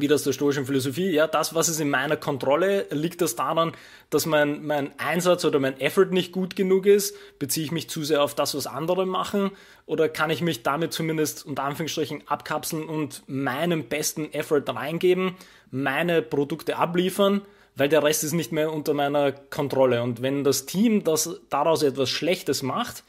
wie 0.00 0.08
das 0.08 0.22
der 0.24 0.32
stoischen 0.32 0.66
Philosophie, 0.66 1.10
ja, 1.10 1.26
das, 1.26 1.54
was 1.54 1.68
ist 1.68 1.80
in 1.80 1.90
meiner 1.90 2.16
Kontrolle, 2.16 2.86
liegt 2.90 3.20
das 3.20 3.36
daran, 3.36 3.72
dass 4.10 4.26
mein, 4.26 4.64
mein 4.64 4.98
Einsatz 4.98 5.44
oder 5.44 5.58
mein 5.58 5.80
Effort 5.80 6.10
nicht 6.10 6.32
gut 6.32 6.56
genug 6.56 6.86
ist? 6.86 7.16
Beziehe 7.38 7.64
ich 7.64 7.72
mich 7.72 7.88
zu 7.88 8.04
sehr 8.04 8.22
auf 8.22 8.34
das, 8.34 8.54
was 8.54 8.66
andere 8.66 9.06
machen? 9.06 9.50
Oder 9.86 10.08
kann 10.08 10.30
ich 10.30 10.42
mich 10.42 10.62
damit 10.62 10.92
zumindest 10.92 11.46
unter 11.46 11.64
Anführungsstrichen 11.64 12.22
abkapseln 12.26 12.88
und 12.88 13.22
meinen 13.26 13.88
besten 13.88 14.32
Effort 14.32 14.64
reingeben, 14.66 15.36
meine 15.70 16.22
Produkte 16.22 16.76
abliefern? 16.76 17.42
Weil 17.74 17.88
der 17.88 18.02
Rest 18.02 18.24
ist 18.24 18.32
nicht 18.32 18.50
mehr 18.50 18.72
unter 18.72 18.92
meiner 18.92 19.32
Kontrolle. 19.32 20.02
Und 20.02 20.20
wenn 20.20 20.42
das 20.42 20.66
Team 20.66 21.04
das 21.04 21.40
daraus 21.48 21.82
etwas 21.82 22.10
Schlechtes 22.10 22.62
macht, 22.62 23.04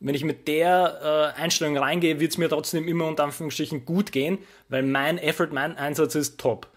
wenn 0.00 0.14
ich 0.14 0.24
mit 0.24 0.48
der 0.48 1.34
äh, 1.36 1.40
Einstellung 1.40 1.76
reingehe, 1.76 2.20
wird 2.20 2.32
es 2.32 2.38
mir 2.38 2.48
trotzdem 2.48 2.88
immer 2.88 3.06
unter 3.06 3.24
Anführungsstrichen 3.24 3.84
gut 3.84 4.12
gehen, 4.12 4.38
weil 4.68 4.82
mein 4.82 5.18
Effort, 5.18 5.48
mein 5.52 5.76
Einsatz 5.76 6.14
ist 6.14 6.38
top. 6.38 6.68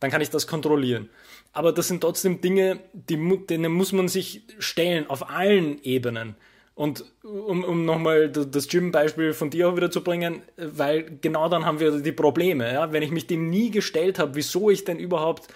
Dann 0.00 0.10
kann 0.10 0.22
ich 0.22 0.30
das 0.30 0.46
kontrollieren. 0.46 1.10
Aber 1.52 1.72
das 1.72 1.88
sind 1.88 2.00
trotzdem 2.00 2.40
Dinge, 2.40 2.80
die, 2.92 3.46
denen 3.48 3.72
muss 3.72 3.92
man 3.92 4.08
sich 4.08 4.42
stellen 4.58 5.08
auf 5.08 5.30
allen 5.30 5.82
Ebenen. 5.82 6.34
Und 6.74 7.04
um, 7.22 7.62
um 7.62 7.84
nochmal 7.84 8.30
das 8.30 8.66
Gym-Beispiel 8.68 9.34
von 9.34 9.50
dir 9.50 9.68
auch 9.68 9.76
wieder 9.76 9.90
zu 9.90 10.02
bringen, 10.02 10.40
weil 10.56 11.18
genau 11.20 11.50
dann 11.50 11.66
haben 11.66 11.78
wir 11.78 12.00
die 12.00 12.12
Probleme. 12.12 12.72
Ja? 12.72 12.90
Wenn 12.92 13.02
ich 13.02 13.10
mich 13.10 13.26
dem 13.26 13.50
nie 13.50 13.70
gestellt 13.70 14.18
habe, 14.18 14.34
wieso 14.34 14.70
ich 14.70 14.84
denn 14.84 14.98
überhaupt 14.98 15.48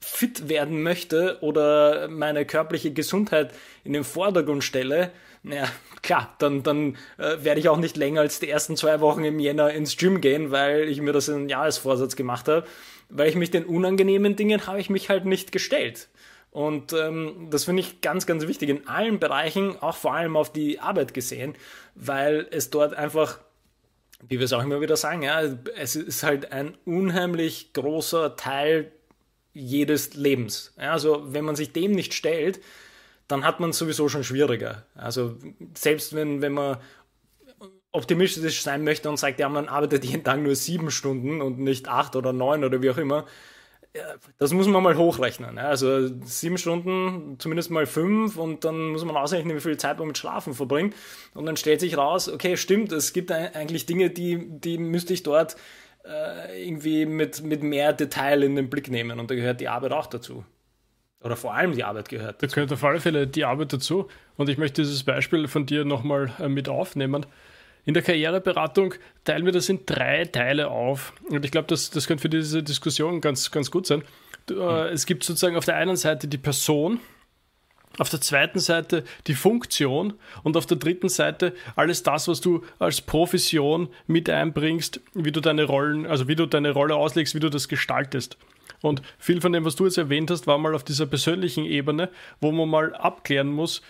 fit 0.00 0.48
werden 0.48 0.82
möchte 0.82 1.38
oder 1.40 2.08
meine 2.08 2.44
körperliche 2.44 2.92
Gesundheit 2.92 3.54
in 3.84 3.92
den 3.92 4.04
Vordergrund 4.04 4.64
stelle, 4.64 5.12
ja, 5.48 5.68
klar, 6.02 6.34
dann, 6.38 6.62
dann 6.62 6.96
äh, 7.18 7.36
werde 7.44 7.60
ich 7.60 7.68
auch 7.68 7.78
nicht 7.78 7.96
länger 7.96 8.22
als 8.22 8.40
die 8.40 8.50
ersten 8.50 8.76
zwei 8.76 9.00
Wochen 9.00 9.24
im 9.24 9.38
Jänner 9.38 9.70
ins 9.70 9.96
Gym 9.96 10.20
gehen, 10.20 10.50
weil 10.50 10.88
ich 10.88 11.00
mir 11.00 11.12
das 11.12 11.28
in 11.28 11.48
Jahresvorsatz 11.48 12.16
gemacht 12.16 12.48
habe. 12.48 12.66
Weil 13.08 13.28
ich 13.28 13.36
mich 13.36 13.50
den 13.52 13.64
unangenehmen 13.64 14.34
Dingen 14.34 14.66
habe 14.66 14.80
ich 14.80 14.90
mich 14.90 15.08
halt 15.08 15.24
nicht 15.24 15.52
gestellt. 15.52 16.08
Und 16.50 16.92
ähm, 16.94 17.48
das 17.50 17.64
finde 17.64 17.80
ich 17.80 18.00
ganz, 18.00 18.26
ganz 18.26 18.46
wichtig 18.46 18.70
in 18.70 18.88
allen 18.88 19.18
Bereichen, 19.18 19.76
auch 19.80 19.96
vor 19.96 20.14
allem 20.14 20.36
auf 20.36 20.50
die 20.52 20.80
Arbeit 20.80 21.12
gesehen, 21.12 21.54
weil 21.94 22.48
es 22.50 22.70
dort 22.70 22.94
einfach, 22.94 23.38
wie 24.26 24.38
wir 24.38 24.46
es 24.46 24.52
auch 24.52 24.64
immer 24.64 24.80
wieder 24.80 24.96
sagen, 24.96 25.22
ja, 25.22 25.42
es 25.76 25.96
ist 25.96 26.22
halt 26.22 26.52
ein 26.52 26.76
unheimlich 26.86 27.72
großer 27.74 28.36
Teil 28.36 28.90
jedes 29.52 30.14
Lebens. 30.14 30.72
Ja, 30.78 30.92
also 30.92 31.24
wenn 31.26 31.44
man 31.44 31.56
sich 31.56 31.72
dem 31.72 31.92
nicht 31.92 32.14
stellt, 32.14 32.60
dann 33.28 33.44
hat 33.44 33.60
man 33.60 33.70
es 33.70 33.78
sowieso 33.78 34.08
schon 34.08 34.24
schwieriger. 34.24 34.86
Also 34.94 35.36
selbst 35.74 36.14
wenn, 36.14 36.42
wenn 36.42 36.52
man 36.52 36.78
optimistisch 37.92 38.62
sein 38.62 38.84
möchte 38.84 39.08
und 39.08 39.18
sagt, 39.18 39.40
ja, 39.40 39.48
man 39.48 39.68
arbeitet 39.68 40.04
jeden 40.04 40.22
Tag 40.22 40.40
nur 40.40 40.54
sieben 40.54 40.90
Stunden 40.90 41.40
und 41.40 41.58
nicht 41.58 41.88
acht 41.88 42.14
oder 42.14 42.32
neun 42.32 42.62
oder 42.64 42.82
wie 42.82 42.90
auch 42.90 42.98
immer, 42.98 43.24
das 44.38 44.52
muss 44.52 44.66
man 44.66 44.82
mal 44.82 44.96
hochrechnen. 44.96 45.58
Also 45.58 46.08
sieben 46.24 46.58
Stunden, 46.58 47.36
zumindest 47.38 47.70
mal 47.70 47.86
fünf 47.86 48.36
und 48.36 48.64
dann 48.64 48.88
muss 48.88 49.04
man 49.04 49.16
ausrechnen, 49.16 49.56
wie 49.56 49.60
viel 49.60 49.76
Zeit 49.76 49.98
man 49.98 50.08
mit 50.08 50.18
Schlafen 50.18 50.54
verbringt. 50.54 50.94
Und 51.34 51.46
dann 51.46 51.56
stellt 51.56 51.80
sich 51.80 51.96
raus, 51.96 52.28
okay, 52.28 52.56
stimmt, 52.56 52.92
es 52.92 53.12
gibt 53.12 53.32
eigentlich 53.32 53.86
Dinge, 53.86 54.10
die, 54.10 54.46
die 54.60 54.78
müsste 54.78 55.14
ich 55.14 55.22
dort 55.22 55.56
äh, 56.04 56.66
irgendwie 56.66 57.06
mit, 57.06 57.42
mit 57.42 57.62
mehr 57.62 57.92
Detail 57.92 58.42
in 58.42 58.56
den 58.56 58.70
Blick 58.70 58.90
nehmen 58.90 59.18
und 59.18 59.30
da 59.30 59.34
gehört 59.34 59.60
die 59.60 59.68
Arbeit 59.68 59.92
auch 59.92 60.06
dazu. 60.06 60.44
Oder 61.22 61.36
vor 61.36 61.54
allem 61.54 61.72
die 61.72 61.84
Arbeit 61.84 62.08
gehört. 62.08 62.42
Dazu. 62.42 62.46
Da 62.46 62.54
gehört 62.54 62.72
auf 62.72 62.84
alle 62.84 63.00
Fälle 63.00 63.26
die 63.26 63.44
Arbeit 63.44 63.72
dazu. 63.72 64.08
Und 64.36 64.48
ich 64.48 64.58
möchte 64.58 64.82
dieses 64.82 65.02
Beispiel 65.02 65.48
von 65.48 65.66
dir 65.66 65.84
nochmal 65.84 66.32
äh, 66.38 66.48
mit 66.48 66.68
aufnehmen. 66.68 67.26
In 67.84 67.94
der 67.94 68.02
Karriereberatung 68.02 68.94
teilen 69.24 69.44
wir 69.44 69.52
das 69.52 69.68
in 69.68 69.86
drei 69.86 70.24
Teile 70.24 70.68
auf. 70.68 71.12
Und 71.28 71.44
ich 71.44 71.50
glaube, 71.50 71.68
das, 71.68 71.90
das 71.90 72.06
könnte 72.06 72.22
für 72.22 72.28
diese 72.28 72.62
Diskussion 72.62 73.20
ganz, 73.20 73.50
ganz 73.50 73.70
gut 73.70 73.86
sein. 73.86 74.02
Äh, 74.50 74.54
hm. 74.54 74.60
Es 74.92 75.06
gibt 75.06 75.24
sozusagen 75.24 75.56
auf 75.56 75.64
der 75.64 75.76
einen 75.76 75.96
Seite 75.96 76.28
die 76.28 76.38
Person, 76.38 77.00
Auf 77.98 78.10
der 78.10 78.20
zweiten 78.20 78.58
Seite 78.58 79.04
die 79.26 79.34
Funktion 79.34 80.14
und 80.42 80.56
auf 80.56 80.66
der 80.66 80.76
dritten 80.76 81.08
Seite 81.08 81.54
alles 81.76 82.02
das, 82.02 82.28
was 82.28 82.40
du 82.40 82.62
als 82.78 83.00
Profession 83.00 83.88
mit 84.06 84.28
einbringst, 84.28 85.00
wie 85.14 85.32
du 85.32 85.40
deine 85.40 85.64
Rollen, 85.64 86.06
also 86.06 86.28
wie 86.28 86.36
du 86.36 86.46
deine 86.46 86.72
Rolle 86.72 86.94
auslegst, 86.94 87.34
wie 87.34 87.40
du 87.40 87.48
das 87.48 87.68
gestaltest. 87.68 88.36
Und 88.82 89.02
viel 89.18 89.40
von 89.40 89.52
dem, 89.52 89.64
was 89.64 89.76
du 89.76 89.84
jetzt 89.84 89.98
erwähnt 89.98 90.30
hast, 90.30 90.46
war 90.46 90.58
mal 90.58 90.74
auf 90.74 90.84
dieser 90.84 91.06
persönlichen 91.06 91.64
Ebene, 91.64 92.10
wo 92.40 92.52
man 92.52 92.68
mal 92.68 92.94
abklären 92.94 93.48
muss, 93.48 93.82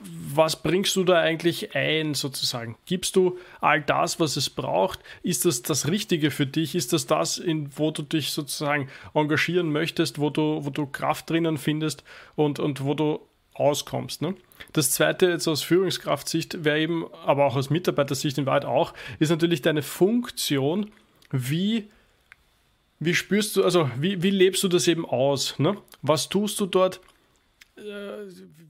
was 0.00 0.62
bringst 0.62 0.94
du 0.96 1.04
da 1.04 1.20
eigentlich 1.20 1.74
ein, 1.74 2.14
sozusagen? 2.14 2.76
Gibst 2.86 3.16
du 3.16 3.38
all 3.60 3.82
das, 3.82 4.20
was 4.20 4.36
es 4.36 4.48
braucht? 4.48 5.00
Ist 5.22 5.44
das 5.44 5.62
das 5.62 5.88
Richtige 5.88 6.30
für 6.30 6.46
dich? 6.46 6.74
Ist 6.74 6.92
das 6.92 7.06
das, 7.06 7.38
in, 7.38 7.70
wo 7.76 7.90
du 7.90 8.02
dich 8.02 8.30
sozusagen 8.30 8.88
engagieren 9.14 9.72
möchtest, 9.72 10.20
wo 10.20 10.30
du, 10.30 10.64
wo 10.64 10.70
du 10.70 10.86
Kraft 10.86 11.30
drinnen 11.30 11.58
findest 11.58 12.04
und, 12.36 12.60
und 12.60 12.84
wo 12.84 12.94
du 12.94 13.20
auskommst? 13.54 14.22
Ne? 14.22 14.36
Das 14.72 14.92
zweite, 14.92 15.30
jetzt 15.30 15.48
aus 15.48 15.62
Führungskraftsicht, 15.62 16.64
wäre 16.64 16.78
eben, 16.78 17.04
aber 17.26 17.46
auch 17.46 17.56
aus 17.56 17.70
Mitarbeitersicht 17.70 18.38
in 18.38 18.46
Wahrheit 18.46 18.64
auch, 18.64 18.94
ist 19.18 19.30
natürlich 19.30 19.62
deine 19.62 19.82
Funktion, 19.82 20.92
wie 21.32 21.88
wie 23.00 23.14
spürst 23.14 23.56
du, 23.56 23.64
also 23.64 23.90
wie, 23.98 24.22
wie 24.22 24.30
lebst 24.30 24.62
du 24.62 24.68
das 24.68 24.88
eben 24.88 25.06
aus? 25.06 25.58
Ne? 25.58 25.76
Was 26.02 26.28
tust 26.28 26.58
du 26.60 26.66
dort? 26.66 27.00
Äh, 27.76 27.82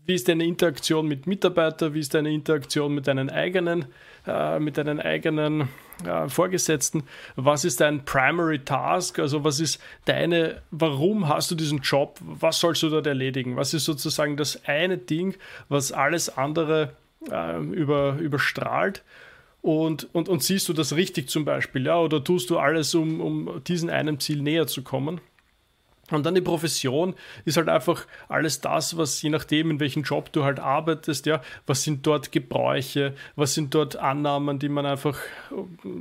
wie 0.04 0.14
ist 0.14 0.28
deine 0.28 0.44
Interaktion 0.44 1.06
mit 1.06 1.26
Mitarbeitern, 1.26 1.92
wie 1.92 2.00
ist 2.00 2.14
deine 2.14 2.32
Interaktion 2.32 2.94
mit 2.94 3.06
deinen 3.06 3.28
eigenen, 3.28 3.86
äh, 4.26 4.58
mit 4.58 4.78
deinen 4.78 5.00
eigenen 5.00 5.68
äh, 6.04 6.28
Vorgesetzten, 6.28 7.02
was 7.36 7.64
ist 7.64 7.80
dein 7.80 8.04
Primary 8.06 8.60
Task, 8.60 9.18
also 9.18 9.44
was 9.44 9.60
ist 9.60 9.82
deine, 10.06 10.62
warum 10.70 11.28
hast 11.28 11.50
du 11.50 11.54
diesen 11.54 11.80
Job, 11.80 12.18
was 12.20 12.58
sollst 12.58 12.82
du 12.82 12.88
dort 12.88 13.06
erledigen, 13.06 13.56
was 13.56 13.74
ist 13.74 13.84
sozusagen 13.84 14.38
das 14.38 14.64
eine 14.64 14.96
Ding, 14.96 15.34
was 15.68 15.92
alles 15.92 16.36
andere 16.38 16.94
äh, 17.30 17.60
über, 17.62 18.16
überstrahlt 18.18 19.02
und, 19.62 20.08
und, 20.14 20.28
und 20.28 20.42
siehst 20.42 20.68
du 20.68 20.72
das 20.72 20.94
richtig 20.94 21.28
zum 21.28 21.44
Beispiel, 21.44 21.86
ja, 21.86 21.98
oder 21.98 22.22
tust 22.22 22.50
du 22.50 22.58
alles, 22.58 22.94
um, 22.94 23.20
um 23.20 23.64
diesem 23.64 23.90
einen 23.90 24.20
Ziel 24.20 24.42
näher 24.42 24.66
zu 24.66 24.82
kommen? 24.82 25.20
Und 26.10 26.24
dann 26.24 26.34
die 26.34 26.40
Profession 26.40 27.14
ist 27.44 27.56
halt 27.56 27.68
einfach 27.68 28.06
alles 28.28 28.60
das, 28.60 28.96
was 28.96 29.20
je 29.20 29.30
nachdem, 29.30 29.70
in 29.70 29.80
welchem 29.80 30.02
Job 30.02 30.32
du 30.32 30.44
halt 30.44 30.58
arbeitest, 30.58 31.26
ja, 31.26 31.42
was 31.66 31.82
sind 31.82 32.06
dort 32.06 32.32
Gebräuche, 32.32 33.14
was 33.36 33.54
sind 33.54 33.74
dort 33.74 33.96
Annahmen, 33.96 34.58
die 34.58 34.70
man 34.70 34.86
einfach 34.86 35.18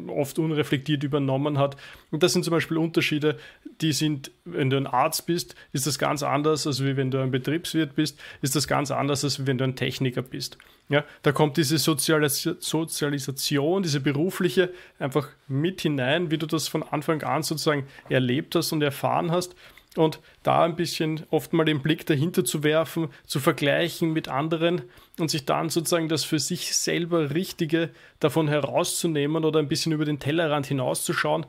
oft 0.07 0.39
unreflektiert 0.39 1.03
übernommen 1.03 1.57
hat. 1.57 1.75
Und 2.11 2.23
das 2.23 2.33
sind 2.33 2.45
zum 2.45 2.51
Beispiel 2.51 2.77
Unterschiede, 2.77 3.37
die 3.81 3.91
sind, 3.91 4.31
wenn 4.45 4.69
du 4.69 4.77
ein 4.77 4.87
Arzt 4.87 5.25
bist, 5.25 5.55
ist 5.73 5.87
das 5.87 5.99
ganz 5.99 6.23
anders, 6.23 6.65
als 6.65 6.83
wie 6.83 6.95
wenn 6.95 7.11
du 7.11 7.19
ein 7.19 7.31
Betriebswirt 7.31 7.95
bist, 7.95 8.17
ist 8.41 8.55
das 8.55 8.67
ganz 8.67 8.91
anders, 8.91 9.23
als 9.25 9.45
wenn 9.45 9.57
du 9.57 9.65
ein 9.65 9.75
Techniker 9.75 10.21
bist. 10.21 10.57
Ja, 10.89 11.03
da 11.21 11.33
kommt 11.33 11.57
diese 11.57 11.77
Sozialis 11.77 12.43
Sozialisation, 12.59 13.83
diese 13.83 13.99
berufliche 13.99 14.71
einfach 14.99 15.27
mit 15.49 15.81
hinein, 15.81 16.31
wie 16.31 16.37
du 16.37 16.45
das 16.45 16.69
von 16.69 16.81
Anfang 16.81 17.23
an 17.23 17.43
sozusagen 17.43 17.87
erlebt 18.07 18.55
hast 18.55 18.71
und 18.71 18.81
erfahren 18.81 19.31
hast 19.31 19.53
und 19.97 20.19
da 20.43 20.63
ein 20.63 20.75
bisschen 20.75 21.25
oft 21.29 21.53
mal 21.53 21.65
den 21.65 21.81
Blick 21.81 22.05
dahinter 22.05 22.45
zu 22.45 22.63
werfen, 22.63 23.09
zu 23.25 23.39
vergleichen 23.39 24.13
mit 24.13 24.27
anderen 24.27 24.83
und 25.19 25.31
sich 25.31 25.45
dann 25.45 25.69
sozusagen 25.69 26.09
das 26.09 26.23
für 26.23 26.39
sich 26.39 26.75
selber 26.75 27.33
Richtige 27.33 27.89
davon 28.19 28.47
herauszunehmen 28.47 29.43
oder 29.43 29.59
ein 29.59 29.67
bisschen 29.67 29.91
über 29.91 30.05
den 30.05 30.19
Tellerrand 30.19 30.67
hinauszuschauen, 30.67 31.45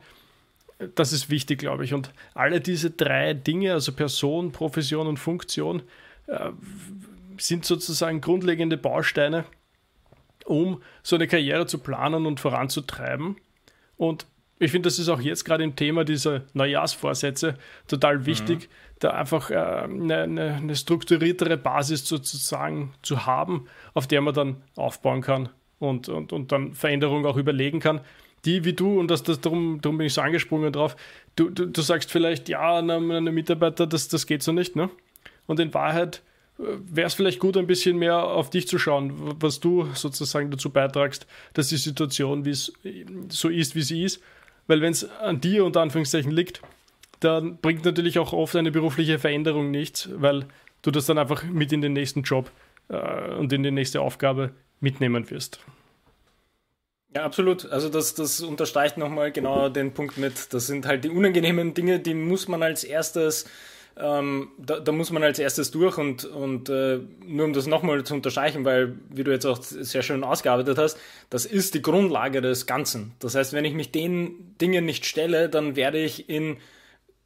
das 0.94 1.12
ist 1.12 1.30
wichtig, 1.30 1.58
glaube 1.58 1.84
ich. 1.84 1.94
Und 1.94 2.12
alle 2.34 2.60
diese 2.60 2.90
drei 2.90 3.34
Dinge, 3.34 3.72
also 3.72 3.92
Person, 3.92 4.52
Profession 4.52 5.06
und 5.06 5.18
Funktion, 5.18 5.82
äh, 6.26 6.50
sind 7.38 7.64
sozusagen 7.64 8.20
grundlegende 8.20 8.76
Bausteine, 8.76 9.44
um 10.44 10.82
so 11.02 11.16
eine 11.16 11.26
Karriere 11.26 11.66
zu 11.66 11.78
planen 11.78 12.26
und 12.26 12.40
voranzutreiben. 12.40 13.36
Und 13.96 14.26
ich 14.58 14.70
finde, 14.70 14.88
das 14.88 14.98
ist 14.98 15.08
auch 15.08 15.20
jetzt 15.20 15.44
gerade 15.44 15.62
im 15.62 15.76
Thema 15.76 16.04
dieser 16.04 16.42
Neujahrsvorsätze 16.52 17.56
total 17.86 18.26
wichtig, 18.26 18.62
mhm. 18.62 18.96
da 19.00 19.10
einfach 19.10 19.50
äh, 19.50 19.54
eine, 19.54 20.22
eine, 20.22 20.54
eine, 20.54 20.76
strukturiertere 20.76 21.56
Basis 21.56 22.06
sozusagen 22.06 22.92
zu 23.02 23.26
haben, 23.26 23.66
auf 23.94 24.06
der 24.06 24.20
man 24.20 24.34
dann 24.34 24.56
aufbauen 24.76 25.20
kann 25.20 25.48
und, 25.78 26.08
und, 26.08 26.32
und 26.32 26.50
dann 26.50 26.74
Veränderungen 26.74 27.26
auch 27.26 27.36
überlegen 27.36 27.80
kann. 27.80 28.00
Die 28.44 28.64
wie 28.64 28.72
du, 28.72 28.98
und 28.98 29.10
das, 29.10 29.22
das, 29.22 29.40
darum, 29.40 29.80
darum 29.80 29.98
bin 29.98 30.06
ich 30.06 30.14
so 30.14 30.20
angesprungen 30.20 30.72
drauf, 30.72 30.96
du, 31.36 31.50
du, 31.50 31.66
du 31.66 31.80
sagst 31.80 32.10
vielleicht, 32.10 32.48
ja, 32.48 32.80
meine 32.82 33.32
Mitarbeiter, 33.32 33.86
das, 33.86 34.08
das 34.08 34.26
geht 34.26 34.42
so 34.42 34.52
nicht, 34.52 34.76
ne? 34.76 34.90
Und 35.46 35.58
in 35.60 35.74
Wahrheit 35.74 36.22
äh, 36.58 36.62
wäre 36.84 37.06
es 37.08 37.14
vielleicht 37.14 37.40
gut, 37.40 37.56
ein 37.56 37.66
bisschen 37.66 37.98
mehr 37.98 38.22
auf 38.22 38.50
dich 38.50 38.68
zu 38.68 38.78
schauen, 38.78 39.12
was 39.40 39.60
du 39.60 39.88
sozusagen 39.94 40.50
dazu 40.50 40.70
beitragst, 40.70 41.26
dass 41.54 41.68
die 41.68 41.76
Situation 41.76 42.44
wie 42.44 42.50
es 42.50 42.72
so 43.28 43.48
ist, 43.48 43.74
wie 43.74 43.82
sie 43.82 44.04
ist 44.04 44.22
weil 44.68 44.80
wenn 44.80 44.92
es 44.92 45.10
an 45.10 45.40
dir 45.40 45.64
unter 45.64 45.80
Anführungszeichen 45.80 46.30
liegt, 46.30 46.62
dann 47.18 47.56
bringt 47.56 47.84
natürlich 47.84 48.18
auch 48.20 48.32
oft 48.32 48.54
eine 48.54 48.70
berufliche 48.70 49.18
Veränderung 49.18 49.72
nichts, 49.72 50.08
weil 50.14 50.46
du 50.82 50.92
das 50.92 51.06
dann 51.06 51.18
einfach 51.18 51.42
mit 51.42 51.72
in 51.72 51.80
den 51.80 51.94
nächsten 51.94 52.22
Job 52.22 52.50
äh, 52.88 53.34
und 53.34 53.52
in 53.52 53.64
die 53.64 53.72
nächste 53.72 54.00
Aufgabe 54.00 54.52
mitnehmen 54.80 55.28
wirst. 55.30 55.58
Ja, 57.14 57.24
absolut. 57.24 57.66
Also 57.70 57.88
das, 57.88 58.14
das 58.14 58.40
unterstreicht 58.40 58.98
nochmal 58.98 59.32
genau 59.32 59.68
den 59.68 59.92
Punkt 59.92 60.18
mit, 60.18 60.52
das 60.52 60.66
sind 60.66 60.86
halt 60.86 61.04
die 61.04 61.10
unangenehmen 61.10 61.74
Dinge, 61.74 61.98
die 61.98 62.14
muss 62.14 62.48
man 62.48 62.62
als 62.62 62.84
erstes 62.84 63.46
ähm, 64.00 64.48
da, 64.58 64.78
da, 64.78 64.92
muss 64.92 65.10
man 65.10 65.22
als 65.22 65.38
erstes 65.38 65.70
durch 65.70 65.98
und, 65.98 66.24
und 66.24 66.68
äh, 66.68 67.00
nur 67.26 67.46
um 67.46 67.52
das 67.52 67.66
nochmal 67.66 68.04
zu 68.04 68.14
unterstreichen, 68.14 68.64
weil, 68.64 68.96
wie 69.10 69.24
du 69.24 69.32
jetzt 69.32 69.44
auch 69.44 69.60
sehr 69.60 70.02
schön 70.02 70.22
ausgearbeitet 70.22 70.78
hast, 70.78 70.98
das 71.30 71.44
ist 71.44 71.74
die 71.74 71.82
Grundlage 71.82 72.40
des 72.40 72.66
Ganzen. 72.66 73.12
Das 73.18 73.34
heißt, 73.34 73.52
wenn 73.52 73.64
ich 73.64 73.74
mich 73.74 73.90
den 73.90 74.56
Dingen 74.60 74.84
nicht 74.84 75.04
stelle, 75.04 75.48
dann 75.48 75.74
werde 75.76 75.98
ich 75.98 76.28
in 76.28 76.58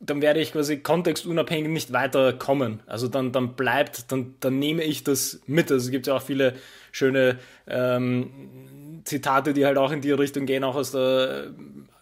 dann 0.05 0.21
werde 0.21 0.41
ich 0.41 0.51
quasi 0.51 0.79
kontextunabhängig 0.79 1.69
nicht 1.69 1.93
weiterkommen. 1.93 2.81
Also 2.87 3.07
dann, 3.07 3.31
dann 3.31 3.55
bleibt, 3.55 4.11
dann, 4.11 4.35
dann 4.41 4.59
nehme 4.59 4.83
ich 4.83 5.05
das 5.05 5.41
mit. 5.47 5.71
Also 5.71 5.87
es 5.87 5.91
gibt 5.93 6.09
ja 6.09 6.17
auch 6.17 6.23
viele 6.23 6.55
schöne 6.91 7.39
ähm, 7.69 9.01
Zitate, 9.05 9.53
die 9.53 9.65
halt 9.65 9.79
auch 9.79 9.93
in 9.93 10.01
die 10.01 10.11
Richtung 10.11 10.45
gehen, 10.45 10.65
auch 10.65 10.75
aus 10.75 10.91
der 10.91 11.53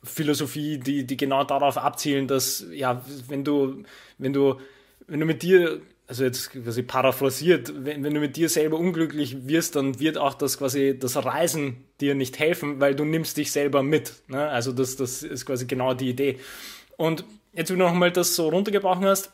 Philosophie, 0.02 0.78
die, 0.78 1.06
die 1.06 1.16
genau 1.16 1.44
darauf 1.44 1.76
abzielen, 1.76 2.26
dass, 2.26 2.64
ja, 2.72 3.04
wenn 3.28 3.44
du, 3.44 3.82
wenn 4.18 4.32
du, 4.32 4.56
wenn 5.06 5.20
du 5.20 5.26
mit 5.26 5.42
dir, 5.42 5.80
also 6.06 6.24
jetzt 6.24 6.50
quasi 6.50 6.82
paraphrasiert, 6.82 7.72
wenn, 7.84 8.02
wenn 8.02 8.14
du 8.14 8.20
mit 8.20 8.36
dir 8.36 8.48
selber 8.48 8.78
unglücklich 8.78 9.46
wirst, 9.46 9.76
dann 9.76 10.00
wird 10.00 10.18
auch 10.18 10.34
das 10.34 10.58
quasi 10.58 10.98
das 10.98 11.16
Reisen 11.16 11.84
dir 12.00 12.14
nicht 12.14 12.38
helfen, 12.38 12.80
weil 12.80 12.94
du 12.94 13.04
nimmst 13.04 13.36
dich 13.36 13.52
selber 13.52 13.82
mit. 13.82 14.14
Ne? 14.28 14.48
Also 14.48 14.72
das, 14.72 14.96
das 14.96 15.22
ist 15.22 15.46
quasi 15.46 15.66
genau 15.66 15.94
die 15.94 16.08
Idee. 16.08 16.38
Und 16.96 17.24
jetzt, 17.52 17.70
wenn 17.70 17.78
du 17.78 17.84
nochmal 17.84 18.10
das 18.10 18.34
so 18.34 18.48
runtergebrochen 18.48 19.04
hast, 19.04 19.32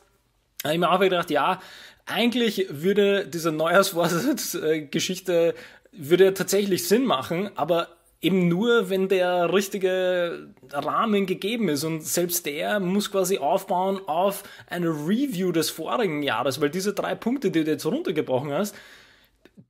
habe 0.63 0.73
ich 0.73 0.79
mir 0.79 0.91
auch 0.91 0.99
gedacht, 0.99 1.31
ja, 1.31 1.61
eigentlich 2.05 2.67
würde 2.69 3.27
diese 3.27 3.51
Neujahrsvorsatz-Geschichte 3.51 5.55
würde 5.91 6.33
tatsächlich 6.33 6.87
Sinn 6.87 7.05
machen, 7.05 7.49
aber 7.55 7.96
eben 8.21 8.47
nur, 8.47 8.89
wenn 8.89 9.07
der 9.07 9.53
richtige 9.53 10.49
Rahmen 10.71 11.25
gegeben 11.25 11.69
ist. 11.69 11.83
Und 11.83 12.01
selbst 12.01 12.45
der 12.45 12.79
muss 12.79 13.11
quasi 13.11 13.37
aufbauen 13.37 13.99
auf 14.07 14.43
eine 14.67 14.89
Review 14.89 15.51
des 15.51 15.69
vorigen 15.69 16.23
Jahres, 16.23 16.59
weil 16.59 16.69
diese 16.69 16.93
drei 16.93 17.15
Punkte, 17.15 17.51
die 17.51 17.63
du 17.63 17.71
jetzt 17.71 17.85
runtergebrochen 17.85 18.51
hast, 18.51 18.75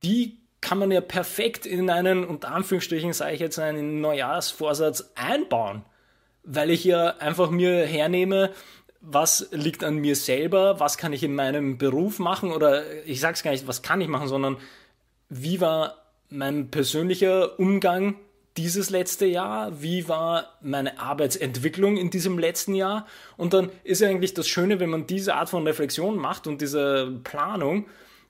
die 0.02 0.38
kann 0.60 0.78
man 0.78 0.90
ja 0.90 1.00
perfekt 1.00 1.66
in 1.66 1.88
einen, 1.90 2.24
unter 2.24 2.52
Anführungsstrichen 2.52 3.12
sage 3.12 3.34
ich 3.34 3.40
jetzt, 3.40 3.58
einen 3.58 4.00
Neujahrsvorsatz 4.00 5.12
einbauen. 5.14 5.82
Weil 6.42 6.70
ich 6.70 6.84
ja 6.84 7.16
einfach 7.18 7.50
mir 7.50 7.86
hernehme, 7.86 8.50
was 9.00 9.48
liegt 9.52 9.84
an 9.84 9.96
mir 9.96 10.16
selber, 10.16 10.80
was 10.80 10.98
kann 10.98 11.12
ich 11.12 11.22
in 11.22 11.34
meinem 11.34 11.78
Beruf 11.78 12.18
machen 12.18 12.50
oder 12.50 12.82
ich 13.04 13.20
sage 13.20 13.34
es 13.34 13.42
gar 13.42 13.52
nicht, 13.52 13.68
was 13.68 13.82
kann 13.82 14.00
ich 14.00 14.08
machen, 14.08 14.28
sondern 14.28 14.56
wie 15.28 15.60
war 15.60 16.04
mein 16.30 16.70
persönlicher 16.70 17.58
Umgang 17.60 18.16
dieses 18.58 18.90
letzte 18.90 19.24
Jahr? 19.24 19.80
Wie 19.80 20.08
war 20.08 20.58
meine 20.60 20.98
Arbeitsentwicklung 20.98 21.96
in 21.96 22.10
diesem 22.10 22.38
letzten 22.38 22.74
Jahr? 22.74 23.06
Und 23.36 23.54
dann 23.54 23.70
ist 23.84 24.02
eigentlich 24.02 24.34
das 24.34 24.48
Schöne, 24.48 24.80
wenn 24.80 24.90
man 24.90 25.06
diese 25.06 25.36
Art 25.36 25.48
von 25.48 25.66
Reflexion 25.66 26.16
macht 26.16 26.46
und 26.48 26.60
diese 26.60 27.20
Planung, 27.22 27.86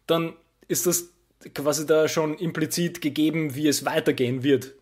dann 0.06 0.34
ist 0.68 0.86
das 0.86 1.10
quasi 1.54 1.86
da 1.86 2.08
schon 2.08 2.36
implizit 2.36 3.00
gegeben, 3.00 3.54
wie 3.54 3.68
es 3.68 3.86
weitergehen 3.86 4.42
wird. 4.42 4.74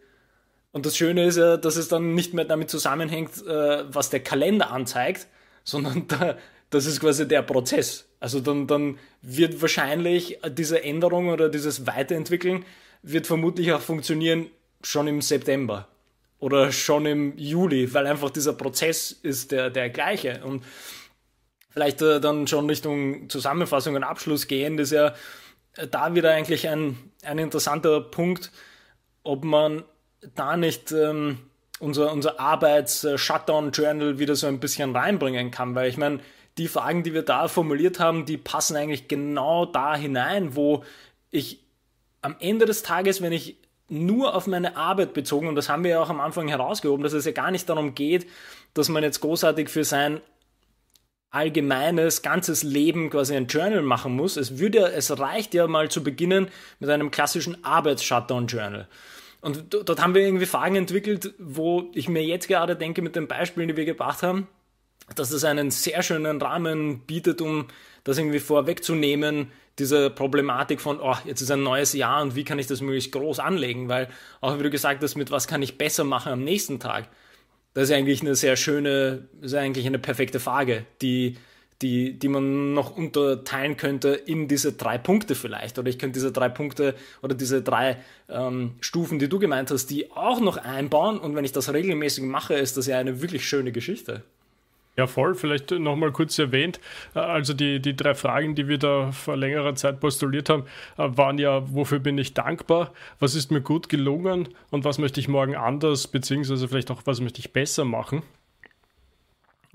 Und 0.73 0.85
das 0.85 0.97
Schöne 0.97 1.25
ist 1.25 1.39
ja, 1.39 1.57
dass 1.57 1.77
es 1.77 1.89
dann 1.89 2.15
nicht 2.15 2.35
mehr 2.35 2.45
damit 2.45 2.69
zusammenhängt, 2.69 3.47
äh, 3.47 3.85
was 3.89 4.11
der 4.11 4.21
Kalender 4.21 4.73
anzeigt, 4.73 5.29
sondern 5.63 6.09
da, 6.09 6.37
das 6.71 6.87
ist 6.87 7.01
quasi 7.01 7.29
der 7.29 7.43
Prozess. 7.43 8.09
Also 8.19 8.41
dann, 8.41 8.67
dann 8.67 8.99
wird 9.23 9.63
wahrscheinlich 9.63 10.41
diese 10.51 10.83
Änderung 10.83 11.29
oder 11.29 11.49
dieses 11.49 11.87
Weiterentwickeln 11.87 12.65
wird 13.03 13.27
vermutlich 13.29 13.73
auch 13.73 13.81
funktionieren 13.81 14.51
schon 14.83 15.07
im 15.09 15.21
September 15.21 15.89
oder 16.39 16.73
schon 16.73 17.07
im 17.07 17.37
Juli, 17.39 17.93
weil 17.95 18.07
einfach 18.07 18.31
dieser 18.31 18.53
Prozess 18.53 19.11
ist 19.11 19.53
der, 19.53 19.71
der 19.71 19.91
gleiche. 19.91 20.43
Und 20.45 20.65
vielleicht 21.71 22.03
äh, 22.03 22.21
dann 22.21 22.47
schon 22.47 22.69
Richtung 22.69 23.29
Zusammenfassung 23.29 23.95
und 23.95 24.05
Abschluss 24.05 24.47
gehen, 24.47 24.79
ist 24.79 24.93
ja 24.93 25.15
da 25.91 26.15
wieder 26.15 26.31
eigentlich 26.31 26.69
ein, 26.69 26.97
ein 27.23 27.39
interessanter 27.39 28.01
Punkt, 28.01 28.51
ob 29.23 29.45
man 29.45 29.85
da 30.35 30.57
nicht 30.57 30.93
ähm, 30.93 31.39
unser, 31.79 32.13
unser 32.13 32.41
Arbeits-Shutdown-Journal 32.41 34.19
wieder 34.19 34.37
so 34.37 34.47
ein 34.47 34.61
bisschen 34.61 34.97
reinbringen 34.97 35.51
kann, 35.51 35.75
weil 35.75 35.89
ich 35.89 35.97
meine, 35.97 36.21
die 36.59 36.69
Fragen, 36.69 37.03
die 37.03 37.13
wir 37.13 37.23
da 37.23 37.49
formuliert 37.49 38.01
haben, 38.01 38.25
die 38.25 38.39
passen 38.39 38.77
eigentlich 38.77 39.09
genau 39.09 39.67
da 39.67 39.95
hinein, 39.95 40.57
wo 40.57 40.85
ich 41.31 41.61
am 42.23 42.37
Ende 42.41 42.65
des 42.65 42.83
Tages, 42.83 43.21
wenn 43.21 43.33
ich 43.33 43.59
nur 43.89 44.35
auf 44.35 44.47
meine 44.47 44.77
Arbeit 44.77 45.15
bezogen, 45.15 45.49
und 45.49 45.55
das 45.55 45.69
haben 45.69 45.85
wir 45.85 45.93
ja 45.93 46.01
auch 46.03 46.11
am 46.11 46.21
Anfang 46.21 46.49
herausgehoben, 46.49 47.03
dass 47.03 47.13
es 47.13 47.25
ja 47.25 47.33
gar 47.33 47.51
nicht 47.51 47.69
darum 47.69 47.95
geht, 47.95 48.27
dass 48.75 48.89
man 48.89 49.03
jetzt 49.03 49.21
großartig 49.21 49.69
für 49.69 49.85
sein 49.85 50.21
allgemeines, 51.31 52.23
ganzes 52.23 52.63
Leben 52.63 53.11
quasi 53.11 53.37
ein 53.37 53.47
Journal 53.47 53.83
machen 53.83 54.15
muss. 54.17 54.37
Es 54.37 54.59
würde, 54.59 54.93
es 54.93 55.19
reicht 55.19 55.55
ja 55.55 55.67
mal 55.67 55.91
zu 55.91 56.03
beginnen 56.03 56.49
mit 56.81 56.89
einem 56.89 57.11
klassischen 57.11 57.63
Arbeits-Shutdown-Journal. 57.65 58.89
Und 59.43 59.75
dort 59.75 60.03
haben 60.03 60.15
wir 60.15 60.23
irgendwie 60.23 60.47
Fragen 60.47 60.77
entwickelt, 60.77 61.35
wo 61.39 61.91
ich 61.95 62.09
mir 62.09 62.25
jetzt 62.25 62.49
gerade 62.49 62.75
denke 62.75 63.03
mit 63.03 63.17
den 63.17 63.29
Beispielen, 63.29 63.69
die 63.69 63.77
wir 63.77 63.85
gebracht 63.85 64.23
haben, 64.23 64.49
dass 65.15 65.31
das 65.31 65.45
einen 65.45 65.71
sehr 65.71 66.03
schönen 66.03 66.41
Rahmen 66.41 67.01
bietet, 67.01 67.41
um 67.41 67.67
das 68.03 68.19
irgendwie 68.19 68.41
vorwegzunehmen, 68.41 69.53
diese 69.79 70.11
Problematik 70.11 70.81
von, 70.81 71.01
oh, 71.01 71.17
jetzt 71.25 71.41
ist 71.41 71.51
ein 71.51 71.63
neues 71.63 71.93
Jahr 71.93 72.23
und 72.23 72.35
wie 72.35 72.45
kann 72.45 72.59
ich 72.59 72.67
das 72.67 72.81
möglichst 72.81 73.13
groß 73.13 73.39
anlegen, 73.39 73.89
weil 73.89 74.09
auch 74.41 74.59
wie 74.59 74.63
du 74.63 74.71
gesagt 74.71 75.03
hast, 75.03 75.17
mit 75.17 75.31
was 75.31 75.47
kann 75.47 75.63
ich 75.63 75.79
besser 75.79 76.05
machen 76.05 76.33
am 76.33 76.45
nächsten 76.45 76.81
Tag. 76.81 77.09
Das 77.75 77.91
ist 77.91 77.95
eigentlich 77.95 78.23
eine 78.23 78.35
sehr 78.35 78.57
schöne, 78.57 79.29
ist 79.43 79.55
eigentlich 79.55 79.87
eine 79.87 79.99
perfekte 79.99 80.41
Frage, 80.41 80.87
die, 81.03 81.37
die, 81.83 82.19
die 82.19 82.29
man 82.29 82.73
noch 82.73 82.97
unterteilen 82.97 83.77
könnte 83.77 84.15
in 84.15 84.49
diese 84.49 84.73
drei 84.73 84.97
Punkte 84.97 85.35
vielleicht. 85.35 85.79
Oder 85.79 85.91
ich 85.91 85.99
könnte 85.99 86.15
diese 86.15 86.33
drei 86.33 86.49
Punkte 86.49 86.95
oder 87.21 87.35
diese 87.35 87.61
drei 87.61 87.99
ähm, 88.31 88.77
Stufen, 88.81 89.19
die 89.19 89.29
du 89.29 89.39
gemeint 89.39 89.71
hast, 89.71 89.89
die 89.89 90.11
auch 90.11 90.41
noch 90.41 90.57
einbauen. 90.57 91.19
Und 91.19 91.35
wenn 91.35 91.45
ich 91.45 91.53
das 91.53 91.71
regelmäßig 91.71 92.25
mache, 92.25 92.55
ist 92.55 92.79
das 92.79 92.87
ja 92.87 92.99
eine 92.99 93.21
wirklich 93.21 93.47
schöne 93.47 93.73
Geschichte. 93.73 94.23
Ja, 94.97 95.07
voll. 95.07 95.35
Vielleicht 95.35 95.71
nochmal 95.73 96.11
kurz 96.11 96.39
erwähnt. 96.39 96.81
Äh, 97.15 97.19
also 97.21 97.53
die, 97.53 97.81
die 97.81 97.95
drei 97.95 98.15
Fragen, 98.15 98.55
die 98.55 98.67
wir 98.67 98.79
da 98.79 99.13
vor 99.13 99.37
längerer 99.37 99.75
Zeit 99.75 100.01
postuliert 100.01 100.49
haben, 100.49 100.65
äh, 100.97 101.09
waren 101.17 101.39
ja, 101.39 101.63
wofür 101.73 101.99
bin 101.99 102.17
ich 102.17 102.33
dankbar? 102.35 102.93
Was 103.19 103.35
ist 103.35 103.51
mir 103.51 103.61
gut 103.61 103.89
gelungen? 103.91 104.49
Und 104.71 104.85
was 104.85 104.99
möchte 104.99 105.21
ich 105.21 105.29
morgen 105.29 105.55
anders, 105.55 106.09
beziehungsweise 106.09 106.67
vielleicht 106.69 106.91
auch, 106.91 107.03
was 107.05 107.21
möchte 107.21 107.41
ich 107.41 107.53
besser 107.53 107.85
machen? 107.85 108.23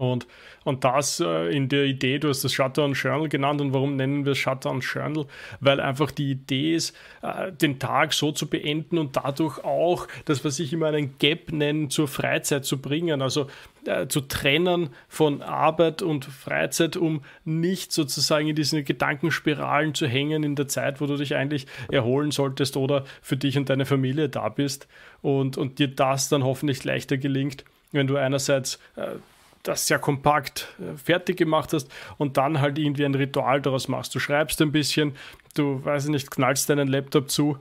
Und, 0.01 0.25
und 0.63 0.83
das 0.83 1.19
äh, 1.19 1.55
in 1.55 1.69
der 1.69 1.85
Idee, 1.85 2.17
du 2.17 2.29
hast 2.29 2.43
das 2.43 2.51
Shutdown 2.53 2.93
Journal 2.93 3.29
genannt 3.29 3.61
und 3.61 3.71
warum 3.71 3.97
nennen 3.97 4.25
wir 4.25 4.31
es 4.31 4.39
Shutdown 4.39 4.79
Journal? 4.79 5.27
Weil 5.59 5.79
einfach 5.79 6.09
die 6.09 6.31
Idee 6.31 6.73
ist, 6.73 6.97
äh, 7.21 7.51
den 7.51 7.77
Tag 7.77 8.13
so 8.13 8.31
zu 8.31 8.49
beenden 8.49 8.97
und 8.97 9.15
dadurch 9.15 9.63
auch 9.63 10.07
das, 10.25 10.43
was 10.43 10.57
ich 10.57 10.73
immer 10.73 10.87
einen 10.87 11.19
Gap 11.19 11.51
nenne, 11.51 11.89
zur 11.89 12.07
Freizeit 12.07 12.65
zu 12.65 12.81
bringen. 12.81 13.21
Also 13.21 13.45
äh, 13.85 14.07
zu 14.07 14.21
trennen 14.21 14.89
von 15.07 15.43
Arbeit 15.43 16.01
und 16.01 16.25
Freizeit, 16.25 16.97
um 16.97 17.21
nicht 17.45 17.91
sozusagen 17.91 18.47
in 18.47 18.55
diesen 18.55 18.83
Gedankenspiralen 18.83 19.93
zu 19.93 20.07
hängen 20.07 20.41
in 20.41 20.55
der 20.55 20.67
Zeit, 20.67 20.99
wo 20.99 21.05
du 21.05 21.15
dich 21.15 21.35
eigentlich 21.35 21.67
erholen 21.91 22.31
solltest 22.31 22.75
oder 22.75 23.05
für 23.21 23.37
dich 23.37 23.55
und 23.55 23.69
deine 23.69 23.85
Familie 23.85 24.29
da 24.29 24.49
bist 24.49 24.87
und, 25.21 25.59
und 25.59 25.77
dir 25.77 25.89
das 25.89 26.27
dann 26.27 26.43
hoffentlich 26.43 26.83
leichter 26.85 27.17
gelingt, 27.17 27.65
wenn 27.91 28.07
du 28.07 28.17
einerseits 28.17 28.79
äh, 28.95 29.17
das 29.63 29.88
sehr 29.88 30.00
kompakt 30.00 30.67
äh, 30.80 30.97
fertig 30.97 31.38
gemacht 31.38 31.74
hast 31.74 31.89
und 32.17 32.38
dann 32.38 32.62
halt 32.62 32.78
irgendwie 32.80 33.06
ein 33.06 33.15
Ritual 33.15 33.62
daraus 33.62 33.88
machst. 33.88 34.13
Du 34.15 34.19
schreibst 34.19 34.62
ein 34.62 34.71
bisschen, 34.71 35.13
du, 35.56 35.84
weiß 35.84 36.06
ich 36.06 36.12
nicht, 36.12 36.32
knallst 36.32 36.69
deinen 36.69 36.88
Laptop 36.88 37.30
zu, 37.30 37.58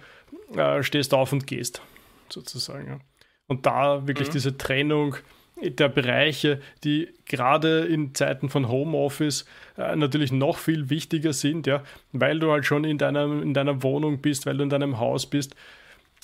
äh, 0.56 0.82
stehst 0.82 1.14
auf 1.14 1.32
und 1.32 1.46
gehst, 1.46 1.82
sozusagen. 2.28 2.86
Ja. 2.86 2.98
Und 3.46 3.66
da 3.66 4.06
wirklich 4.06 4.28
mhm. 4.28 4.32
diese 4.32 4.56
Trennung 4.56 5.16
der 5.62 5.88
Bereiche, 5.88 6.60
die 6.84 7.08
gerade 7.26 7.80
in 7.80 8.14
Zeiten 8.14 8.48
von 8.48 8.68
Homeoffice 8.68 9.44
äh, 9.76 9.94
natürlich 9.96 10.32
noch 10.32 10.58
viel 10.58 10.88
wichtiger 10.88 11.32
sind, 11.32 11.66
ja, 11.66 11.82
weil 12.12 12.38
du 12.38 12.50
halt 12.50 12.64
schon 12.64 12.84
in 12.84 12.98
deiner, 12.98 13.24
in 13.24 13.52
deiner 13.52 13.82
Wohnung 13.82 14.20
bist, 14.20 14.46
weil 14.46 14.56
du 14.56 14.62
in 14.62 14.70
deinem 14.70 14.98
Haus 14.98 15.26
bist, 15.26 15.54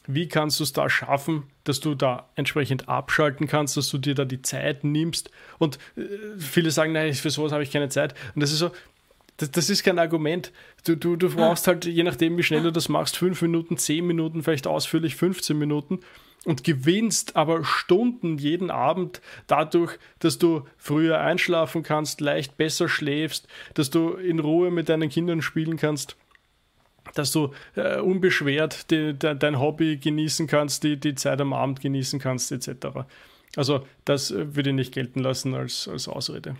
wie 0.06 0.28
kannst 0.28 0.60
du 0.60 0.64
es 0.64 0.72
da 0.72 0.88
schaffen, 0.88 1.44
dass 1.64 1.80
du 1.80 1.94
da 1.94 2.28
entsprechend 2.34 2.88
abschalten 2.88 3.46
kannst, 3.46 3.76
dass 3.76 3.88
du 3.88 3.98
dir 3.98 4.14
da 4.14 4.24
die 4.24 4.42
Zeit 4.42 4.84
nimmst? 4.84 5.30
Und 5.58 5.78
äh, 5.96 6.02
viele 6.38 6.70
sagen, 6.70 6.92
nein, 6.92 7.12
für 7.14 7.30
sowas 7.30 7.52
habe 7.52 7.62
ich 7.62 7.70
keine 7.70 7.88
Zeit. 7.88 8.14
Und 8.34 8.42
das 8.42 8.52
ist 8.52 8.58
so, 8.58 8.70
das, 9.36 9.50
das 9.50 9.70
ist 9.70 9.82
kein 9.82 9.98
Argument. 9.98 10.52
Du, 10.84 10.96
du, 10.96 11.16
du 11.16 11.34
brauchst 11.34 11.66
halt, 11.66 11.84
je 11.84 12.02
nachdem, 12.02 12.36
wie 12.36 12.42
schnell 12.42 12.62
du 12.62 12.72
das 12.72 12.88
machst, 12.88 13.16
fünf 13.16 13.42
Minuten, 13.42 13.76
zehn 13.76 14.06
Minuten, 14.06 14.42
vielleicht 14.42 14.66
ausführlich 14.66 15.16
15 15.16 15.58
Minuten 15.58 16.00
und 16.44 16.64
gewinnst 16.64 17.36
aber 17.36 17.64
Stunden 17.64 18.38
jeden 18.38 18.70
Abend 18.70 19.20
dadurch, 19.46 19.98
dass 20.20 20.38
du 20.38 20.64
früher 20.78 21.20
einschlafen 21.20 21.82
kannst, 21.82 22.20
leicht 22.20 22.56
besser 22.56 22.88
schläfst, 22.88 23.48
dass 23.74 23.90
du 23.90 24.10
in 24.12 24.38
Ruhe 24.38 24.70
mit 24.70 24.88
deinen 24.88 25.08
Kindern 25.08 25.42
spielen 25.42 25.76
kannst 25.76 26.16
dass 27.18 27.32
du 27.32 27.52
äh, 27.74 27.98
unbeschwert 27.98 28.90
die, 28.90 29.14
de, 29.14 29.34
dein 29.34 29.58
Hobby 29.60 29.96
genießen 29.96 30.46
kannst, 30.46 30.84
die, 30.84 30.96
die 30.96 31.14
Zeit 31.14 31.40
am 31.40 31.52
Abend 31.52 31.80
genießen 31.80 32.18
kannst, 32.18 32.52
etc. 32.52 32.88
Also 33.56 33.86
das 34.04 34.30
äh, 34.30 34.54
würde 34.54 34.70
ich 34.70 34.76
nicht 34.76 34.92
gelten 34.92 35.20
lassen 35.20 35.54
als, 35.54 35.88
als 35.88 36.08
Ausrede. 36.08 36.56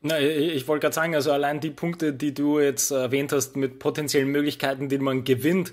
Na, 0.00 0.18
ich, 0.18 0.54
ich 0.54 0.68
wollte 0.68 0.82
gerade 0.82 0.94
sagen, 0.94 1.14
also 1.14 1.32
allein 1.32 1.60
die 1.60 1.70
Punkte, 1.70 2.12
die 2.12 2.34
du 2.34 2.58
jetzt 2.58 2.90
erwähnt 2.90 3.32
hast, 3.32 3.56
mit 3.56 3.78
potenziellen 3.78 4.28
Möglichkeiten, 4.28 4.88
die 4.88 4.98
man 4.98 5.24
gewinnt, 5.24 5.72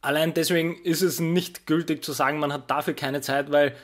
allein 0.00 0.34
deswegen 0.34 0.76
ist 0.84 1.02
es 1.02 1.18
nicht 1.20 1.66
gültig 1.66 2.04
zu 2.04 2.12
sagen, 2.12 2.38
man 2.38 2.52
hat 2.52 2.70
dafür 2.70 2.94
keine 2.94 3.20
Zeit, 3.20 3.50
weil 3.50 3.74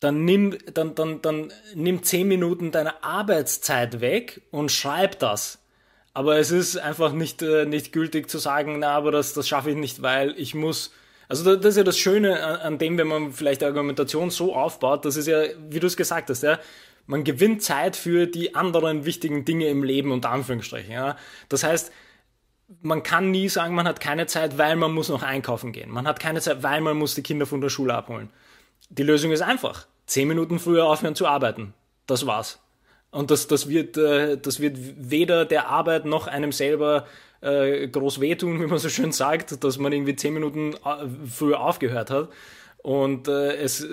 dann 0.00 0.24
nimm, 0.24 0.56
dann, 0.72 0.94
dann, 0.94 1.20
dann 1.22 1.52
nimm 1.74 2.02
zehn 2.02 2.28
Minuten 2.28 2.70
deiner 2.70 3.04
Arbeitszeit 3.04 4.00
weg 4.00 4.42
und 4.50 4.70
schreib 4.70 5.18
das. 5.18 5.58
Aber 6.18 6.36
es 6.36 6.50
ist 6.50 6.76
einfach 6.76 7.12
nicht, 7.12 7.42
äh, 7.42 7.64
nicht 7.64 7.92
gültig 7.92 8.28
zu 8.28 8.38
sagen, 8.38 8.80
na, 8.80 8.90
aber 8.90 9.12
das, 9.12 9.34
das 9.34 9.46
schaffe 9.46 9.70
ich 9.70 9.76
nicht, 9.76 10.02
weil 10.02 10.34
ich 10.36 10.52
muss. 10.52 10.92
Also 11.28 11.54
das 11.54 11.64
ist 11.64 11.76
ja 11.76 11.84
das 11.84 11.96
Schöne 11.96 12.60
an, 12.60 12.76
dem, 12.78 12.98
wenn 12.98 13.06
man 13.06 13.32
vielleicht 13.32 13.62
Argumentation 13.62 14.30
so 14.30 14.52
aufbaut, 14.52 15.04
das 15.04 15.14
ist 15.14 15.28
ja, 15.28 15.42
wie 15.68 15.78
du 15.78 15.86
es 15.86 15.96
gesagt 15.96 16.28
hast, 16.28 16.42
ja, 16.42 16.58
man 17.06 17.22
gewinnt 17.22 17.62
Zeit 17.62 17.94
für 17.94 18.26
die 18.26 18.56
anderen 18.56 19.04
wichtigen 19.04 19.44
Dinge 19.44 19.68
im 19.68 19.84
Leben, 19.84 20.10
unter 20.10 20.30
Anführungsstrichen. 20.30 20.90
Ja. 20.90 21.16
Das 21.50 21.62
heißt, 21.62 21.92
man 22.82 23.04
kann 23.04 23.30
nie 23.30 23.48
sagen, 23.48 23.76
man 23.76 23.86
hat 23.86 24.00
keine 24.00 24.26
Zeit, 24.26 24.58
weil 24.58 24.74
man 24.74 24.90
muss 24.90 25.10
noch 25.10 25.22
einkaufen 25.22 25.70
gehen. 25.70 25.88
Man 25.88 26.08
hat 26.08 26.18
keine 26.18 26.40
Zeit, 26.40 26.64
weil 26.64 26.80
man 26.80 26.96
muss 26.96 27.14
die 27.14 27.22
Kinder 27.22 27.46
von 27.46 27.60
der 27.60 27.68
Schule 27.68 27.94
abholen. 27.94 28.30
Die 28.88 29.04
Lösung 29.04 29.30
ist 29.30 29.42
einfach. 29.42 29.86
Zehn 30.06 30.26
Minuten 30.26 30.58
früher 30.58 30.86
aufhören 30.86 31.14
zu 31.14 31.28
arbeiten. 31.28 31.74
Das 32.08 32.26
war's. 32.26 32.58
Und 33.10 33.30
das, 33.30 33.46
das, 33.46 33.68
wird, 33.68 33.96
äh, 33.96 34.36
das 34.36 34.60
wird 34.60 34.76
weder 34.78 35.44
der 35.44 35.68
Arbeit 35.68 36.04
noch 36.04 36.26
einem 36.26 36.52
selber 36.52 37.06
äh, 37.40 37.88
groß 37.88 38.20
wehtun, 38.20 38.60
wie 38.62 38.66
man 38.66 38.78
so 38.78 38.88
schön 38.88 39.12
sagt, 39.12 39.62
dass 39.64 39.78
man 39.78 39.92
irgendwie 39.92 40.16
zehn 40.16 40.34
Minuten 40.34 40.74
äh, 40.74 41.06
früher 41.30 41.60
aufgehört 41.60 42.10
hat. 42.10 42.28
Und 42.82 43.26
äh, 43.26 43.56
es, 43.56 43.82
äh, 43.82 43.88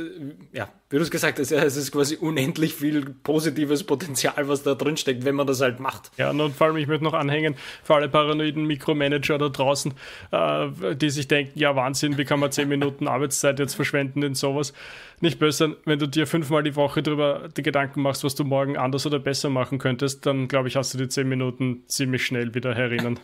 ja, 0.54 0.70
wie 0.90 0.98
du 0.98 1.02
es 1.02 1.10
gesagt 1.10 1.40
hast, 1.40 1.52
es 1.52 1.76
ist 1.76 1.92
quasi 1.92 2.18
unendlich 2.18 2.76
viel 2.76 3.04
positives 3.04 3.84
Potenzial, 3.84 4.48
was 4.48 4.62
da 4.62 4.76
drin 4.76 4.96
steckt, 4.96 5.26
wenn 5.26 5.36
man 5.36 5.48
das 5.48 5.60
halt 5.60 5.80
macht. 5.80 6.12
Ja, 6.18 6.30
und 6.30 6.56
vor 6.56 6.68
allem, 6.68 6.78
ich 6.78 6.88
möchte 6.88 7.04
noch 7.04 7.16
anhängen, 7.16 7.56
für 7.84 7.96
alle 7.96 8.10
paranoiden 8.10 8.66
Mikromanager 8.66 9.40
da 9.40 9.50
draußen, 9.50 9.94
äh, 10.32 10.96
die 10.96 11.10
sich 11.10 11.28
denken, 11.28 11.58
ja 11.58 11.76
Wahnsinn, 11.76 12.18
wie 12.20 12.26
kann 12.26 12.40
man 12.40 12.52
zehn 12.52 12.70
Minuten 12.70 13.08
Arbeitszeit 13.08 13.58
jetzt 13.60 13.74
verschwenden 13.74 14.22
in 14.22 14.36
sowas? 14.36 14.72
Nicht 15.20 15.40
böse, 15.40 15.78
wenn 15.86 15.98
du 15.98 16.08
dir 16.08 16.28
fünfmal 16.28 16.62
die 16.62 16.76
Woche 16.76 17.02
darüber 17.02 17.50
die 17.58 17.64
Gedanken 17.64 18.02
machst, 18.04 18.24
was 18.24 18.36
du 18.36 18.44
morgen 18.44 18.78
anders 18.78 19.06
oder 19.08 19.18
besser 19.18 19.50
machen 19.50 19.80
könntest, 19.80 20.26
dann 20.28 20.48
glaube 20.48 20.68
ich, 20.68 20.76
hast 20.76 20.94
du 20.94 21.00
die 21.00 21.08
zehn 21.10 21.28
Minuten 21.28 21.84
ziemlich 21.88 22.26
schnell 22.26 22.54
wieder 22.54 22.76
herinnen. 22.76 23.20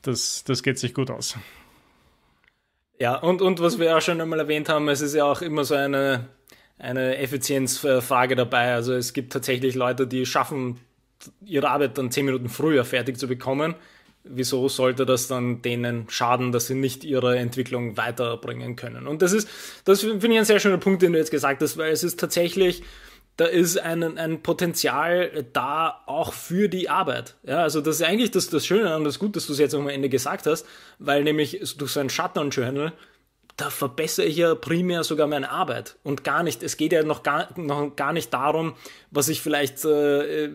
Das, 0.00 0.42
das 0.44 0.62
geht 0.62 0.78
sich 0.78 0.94
gut 0.94 1.10
aus. 1.10 1.36
Ja, 3.02 3.16
und, 3.16 3.42
und 3.42 3.58
was 3.58 3.80
wir 3.80 3.96
auch 3.96 4.00
schon 4.00 4.20
einmal 4.20 4.38
erwähnt 4.38 4.68
haben, 4.68 4.88
es 4.88 5.00
ist 5.00 5.12
ja 5.12 5.24
auch 5.24 5.42
immer 5.42 5.64
so 5.64 5.74
eine, 5.74 6.28
eine 6.78 7.16
Effizienzfrage 7.18 8.36
dabei. 8.36 8.74
Also 8.74 8.94
es 8.94 9.12
gibt 9.12 9.32
tatsächlich 9.32 9.74
Leute, 9.74 10.06
die 10.06 10.24
schaffen, 10.24 10.78
ihre 11.44 11.68
Arbeit 11.68 11.98
dann 11.98 12.12
zehn 12.12 12.26
Minuten 12.26 12.48
früher 12.48 12.84
fertig 12.84 13.18
zu 13.18 13.26
bekommen. 13.26 13.74
Wieso 14.22 14.68
sollte 14.68 15.04
das 15.04 15.26
dann 15.26 15.62
denen 15.62 16.08
schaden, 16.10 16.52
dass 16.52 16.68
sie 16.68 16.76
nicht 16.76 17.02
ihre 17.02 17.36
Entwicklung 17.36 17.96
weiterbringen 17.96 18.76
können? 18.76 19.08
Und 19.08 19.20
das 19.20 19.32
ist, 19.32 19.48
das 19.84 20.02
finde 20.02 20.28
ich 20.28 20.38
ein 20.38 20.44
sehr 20.44 20.60
schöner 20.60 20.78
Punkt, 20.78 21.02
den 21.02 21.12
du 21.12 21.18
jetzt 21.18 21.32
gesagt 21.32 21.60
hast, 21.60 21.76
weil 21.76 21.90
es 21.90 22.04
ist 22.04 22.20
tatsächlich, 22.20 22.84
da 23.36 23.46
ist 23.46 23.78
ein, 23.78 24.18
ein 24.18 24.42
Potenzial 24.42 25.46
da 25.52 26.02
auch 26.06 26.32
für 26.32 26.68
die 26.68 26.88
Arbeit. 26.90 27.34
Ja, 27.44 27.62
also 27.62 27.80
das 27.80 27.96
ist 27.96 28.06
eigentlich 28.06 28.30
das, 28.30 28.50
das 28.50 28.66
Schöne 28.66 28.94
und 28.96 29.04
das 29.04 29.18
Gute, 29.18 29.32
dass 29.32 29.46
du 29.46 29.54
es 29.54 29.58
jetzt 29.58 29.74
am 29.74 29.88
Ende 29.88 30.08
gesagt 30.08 30.46
hast, 30.46 30.66
weil 30.98 31.24
nämlich 31.24 31.60
durch 31.78 31.92
so 31.92 32.00
ein 32.00 32.10
Shutdown-Journal 32.10 32.92
da 33.56 33.70
verbessere 33.70 34.26
ich 34.26 34.36
ja 34.36 34.54
primär 34.54 35.04
sogar 35.04 35.26
meine 35.26 35.50
Arbeit 35.50 35.96
und 36.02 36.24
gar 36.24 36.42
nicht, 36.42 36.62
es 36.62 36.76
geht 36.76 36.92
ja 36.92 37.02
noch 37.02 37.22
gar, 37.22 37.48
noch 37.58 37.94
gar 37.96 38.12
nicht 38.12 38.32
darum, 38.32 38.74
was 39.10 39.28
ich 39.28 39.42
vielleicht 39.42 39.84
äh, 39.84 40.48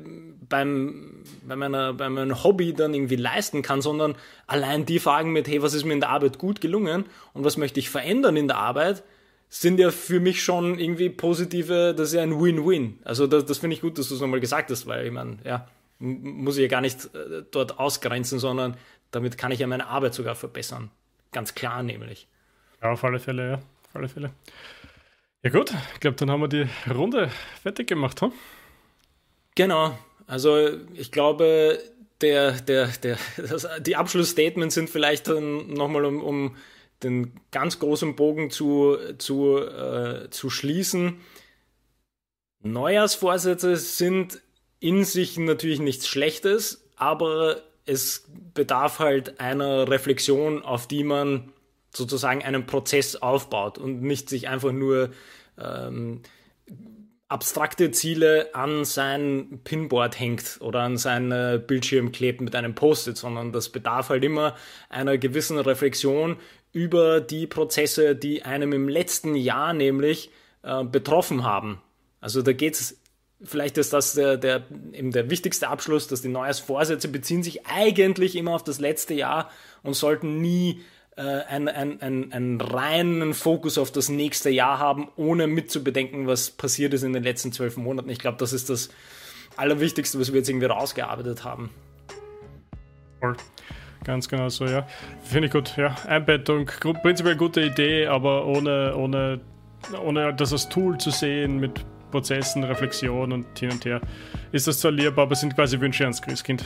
beim, 0.49 1.23
bei, 1.47 1.55
meiner, 1.55 1.93
bei 1.93 2.09
meinem 2.09 2.43
Hobby 2.43 2.73
dann 2.73 2.93
irgendwie 2.93 3.15
leisten 3.15 3.61
kann, 3.61 3.81
sondern 3.81 4.15
allein 4.47 4.85
die 4.85 4.99
Fragen 4.99 5.31
mit, 5.31 5.47
hey, 5.47 5.61
was 5.61 5.73
ist 5.73 5.85
mir 5.85 5.93
in 5.93 5.99
der 5.99 6.09
Arbeit 6.09 6.39
gut 6.39 6.59
gelungen 6.59 7.05
und 7.33 7.43
was 7.43 7.57
möchte 7.57 7.79
ich 7.79 7.89
verändern 7.89 8.35
in 8.35 8.47
der 8.47 8.57
Arbeit, 8.57 9.03
sind 9.49 9.79
ja 9.79 9.91
für 9.91 10.19
mich 10.19 10.43
schon 10.43 10.77
irgendwie 10.77 11.10
positive, 11.10 11.93
das 11.95 12.10
ist 12.10 12.15
ja 12.15 12.23
ein 12.23 12.39
Win-Win. 12.39 12.99
Also 13.03 13.27
das, 13.27 13.45
das 13.45 13.60
finde 13.60 13.75
ich 13.75 13.81
gut, 13.81 13.97
dass 13.97 14.10
du 14.10 14.15
es 14.15 14.21
nochmal 14.21 14.39
gesagt 14.39 14.69
hast, 14.71 14.88
weil 14.88 15.05
ich 15.05 15.12
meine, 15.12 15.38
ja, 15.43 15.67
muss 15.99 16.57
ich 16.57 16.63
ja 16.63 16.67
gar 16.67 16.81
nicht 16.81 17.05
äh, 17.15 17.43
dort 17.49 17.79
ausgrenzen, 17.79 18.39
sondern 18.39 18.77
damit 19.12 19.38
kann 19.38 19.51
ich 19.51 19.60
ja 19.60 19.67
meine 19.67 19.88
Arbeit 19.88 20.13
sogar 20.13 20.36
verbessern. 20.36 20.91
Ganz 21.31 21.55
klar 21.55 21.81
nämlich. 21.81 22.27
Ja, 22.81 22.91
auf 22.91 23.03
alle 23.03 23.19
Fälle, 23.19 23.49
ja. 23.49 23.55
Auf 23.55 23.95
alle 23.95 24.10
Fälle. 24.10 24.31
Ja 25.43 25.49
gut, 25.49 25.73
ich 25.93 25.99
glaube, 25.99 26.17
dann 26.17 26.29
haben 26.29 26.41
wir 26.41 26.49
die 26.49 26.67
Runde 26.91 27.31
fertig 27.62 27.88
gemacht, 27.88 28.21
hm? 28.21 28.31
Genau. 29.55 29.97
Also 30.27 30.69
ich 30.93 31.12
glaube, 31.12 31.79
der, 32.21 32.51
der, 32.51 32.88
der, 32.88 33.17
das, 33.38 33.67
die 33.79 33.95
Abschlussstatements 33.95 34.75
sind 34.75 34.89
vielleicht 34.89 35.27
dann 35.27 35.73
nochmal 35.73 36.05
um, 36.05 36.21
um 36.21 36.55
den 37.03 37.39
ganz 37.51 37.79
großen 37.79 38.15
Bogen 38.15 38.49
zu, 38.49 38.97
zu, 39.17 39.57
äh, 39.57 40.29
zu 40.29 40.49
schließen. 40.49 41.19
Neujahrsvorsätze 42.63 43.75
sind 43.75 44.41
in 44.79 45.03
sich 45.03 45.38
natürlich 45.38 45.79
nichts 45.79 46.07
Schlechtes, 46.07 46.89
aber 46.95 47.62
es 47.86 48.25
bedarf 48.53 48.99
halt 48.99 49.39
einer 49.39 49.89
Reflexion, 49.89 50.63
auf 50.63 50.88
die 50.88 51.03
man 51.03 51.51
sozusagen 51.93 52.43
einen 52.43 52.65
Prozess 52.65 53.15
aufbaut 53.15 53.77
und 53.77 54.01
nicht 54.01 54.29
sich 54.29 54.47
einfach 54.47 54.71
nur 54.71 55.12
ähm, 55.57 56.21
abstrakte 57.29 57.91
Ziele 57.91 58.53
an 58.53 58.86
sein 58.86 59.60
Pinboard 59.63 60.19
hängt 60.19 60.60
oder 60.62 60.81
an 60.81 60.97
seinen 60.97 61.65
Bildschirm 61.65 62.12
klebt 62.12 62.39
mit 62.39 62.55
einem 62.55 62.73
Post-it, 62.73 63.17
sondern 63.17 63.51
das 63.51 63.69
bedarf 63.69 64.10
halt 64.10 64.23
immer 64.23 64.55
einer 64.89 65.17
gewissen 65.17 65.60
Reflexion 65.60 66.38
über 66.77 67.21
die 67.21 67.47
Prozesse, 67.47 68.15
die 68.15 68.43
einem 68.43 68.71
im 68.71 68.87
letzten 68.87 69.35
Jahr 69.35 69.73
nämlich 69.73 70.29
äh, 70.61 70.83
betroffen 70.83 71.43
haben. 71.43 71.81
Also 72.21 72.43
da 72.43 72.53
geht 72.53 72.75
es, 72.75 73.01
vielleicht 73.43 73.79
ist 73.79 73.93
das 73.93 74.13
der, 74.13 74.37
der, 74.37 74.63
eben 74.93 75.09
der 75.09 75.31
wichtigste 75.31 75.69
Abschluss, 75.69 76.07
dass 76.07 76.21
die 76.21 76.27
Neujahrsvorsätze 76.27 77.07
beziehen 77.07 77.41
sich 77.41 77.65
eigentlich 77.65 78.35
immer 78.35 78.51
auf 78.51 78.63
das 78.63 78.79
letzte 78.79 79.15
Jahr 79.15 79.49
und 79.81 79.95
sollten 79.95 80.39
nie 80.39 80.81
äh, 81.15 81.21
einen, 81.21 81.67
einen, 81.67 82.31
einen 82.31 82.61
reinen 82.61 83.33
Fokus 83.33 83.79
auf 83.79 83.91
das 83.91 84.09
nächste 84.09 84.51
Jahr 84.51 84.77
haben, 84.77 85.09
ohne 85.15 85.47
mitzubedenken, 85.47 86.27
was 86.27 86.51
passiert 86.51 86.93
ist 86.93 87.01
in 87.01 87.13
den 87.13 87.23
letzten 87.23 87.51
zwölf 87.51 87.75
Monaten. 87.75 88.09
Ich 88.09 88.19
glaube, 88.19 88.37
das 88.37 88.53
ist 88.53 88.69
das 88.69 88.89
Allerwichtigste, 89.55 90.19
was 90.19 90.31
wir 90.31 90.37
jetzt 90.37 90.49
irgendwie 90.49 90.67
rausgearbeitet 90.67 91.43
haben. 91.43 91.71
Voll. 93.19 93.35
Ganz 94.07 94.29
genau 94.29 94.47
so, 94.47 94.65
ja. 94.65 94.87
Finde 95.21 95.47
ich 95.47 95.53
gut, 95.53 95.75
ja. 95.75 95.93
Einbettung, 96.07 96.65
prinzipiell 97.01 97.35
gute 97.35 97.61
Idee, 97.61 98.07
aber 98.07 98.45
ohne, 98.45 98.95
ohne, 98.95 99.41
ohne 100.01 100.33
das 100.33 100.53
als 100.53 100.69
Tool 100.69 100.97
zu 100.97 101.11
sehen 101.11 101.59
mit 101.59 101.85
Prozessen, 102.09 102.63
Reflexion 102.63 103.33
und 103.33 103.59
hin 103.59 103.69
und 103.69 103.83
her, 103.83 103.99
ist 104.53 104.65
das 104.65 104.79
zwar 104.79 104.91
lieb, 104.91 105.17
aber 105.17 105.35
sind 105.35 105.55
quasi 105.55 105.77
Wünsche 105.81 106.05
ans 106.05 106.21
Christkind. 106.21 106.63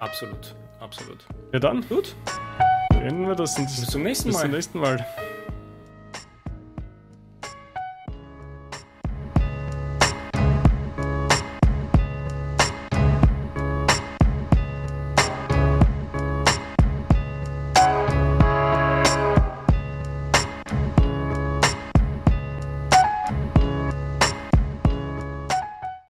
Absolut, 0.00 0.56
absolut. 0.80 1.24
Ja 1.52 1.60
dann. 1.60 1.86
Gut. 1.88 2.16
Beenden 2.90 3.28
wir 3.28 3.36
das. 3.36 3.54
Bis 3.54 3.86
zum 3.86 4.02
nächsten 4.02 4.30
Mal. 4.30 4.32
Bis 4.32 4.42
zum 4.42 4.50
nächsten 4.50 4.78
Mal. 4.80 5.06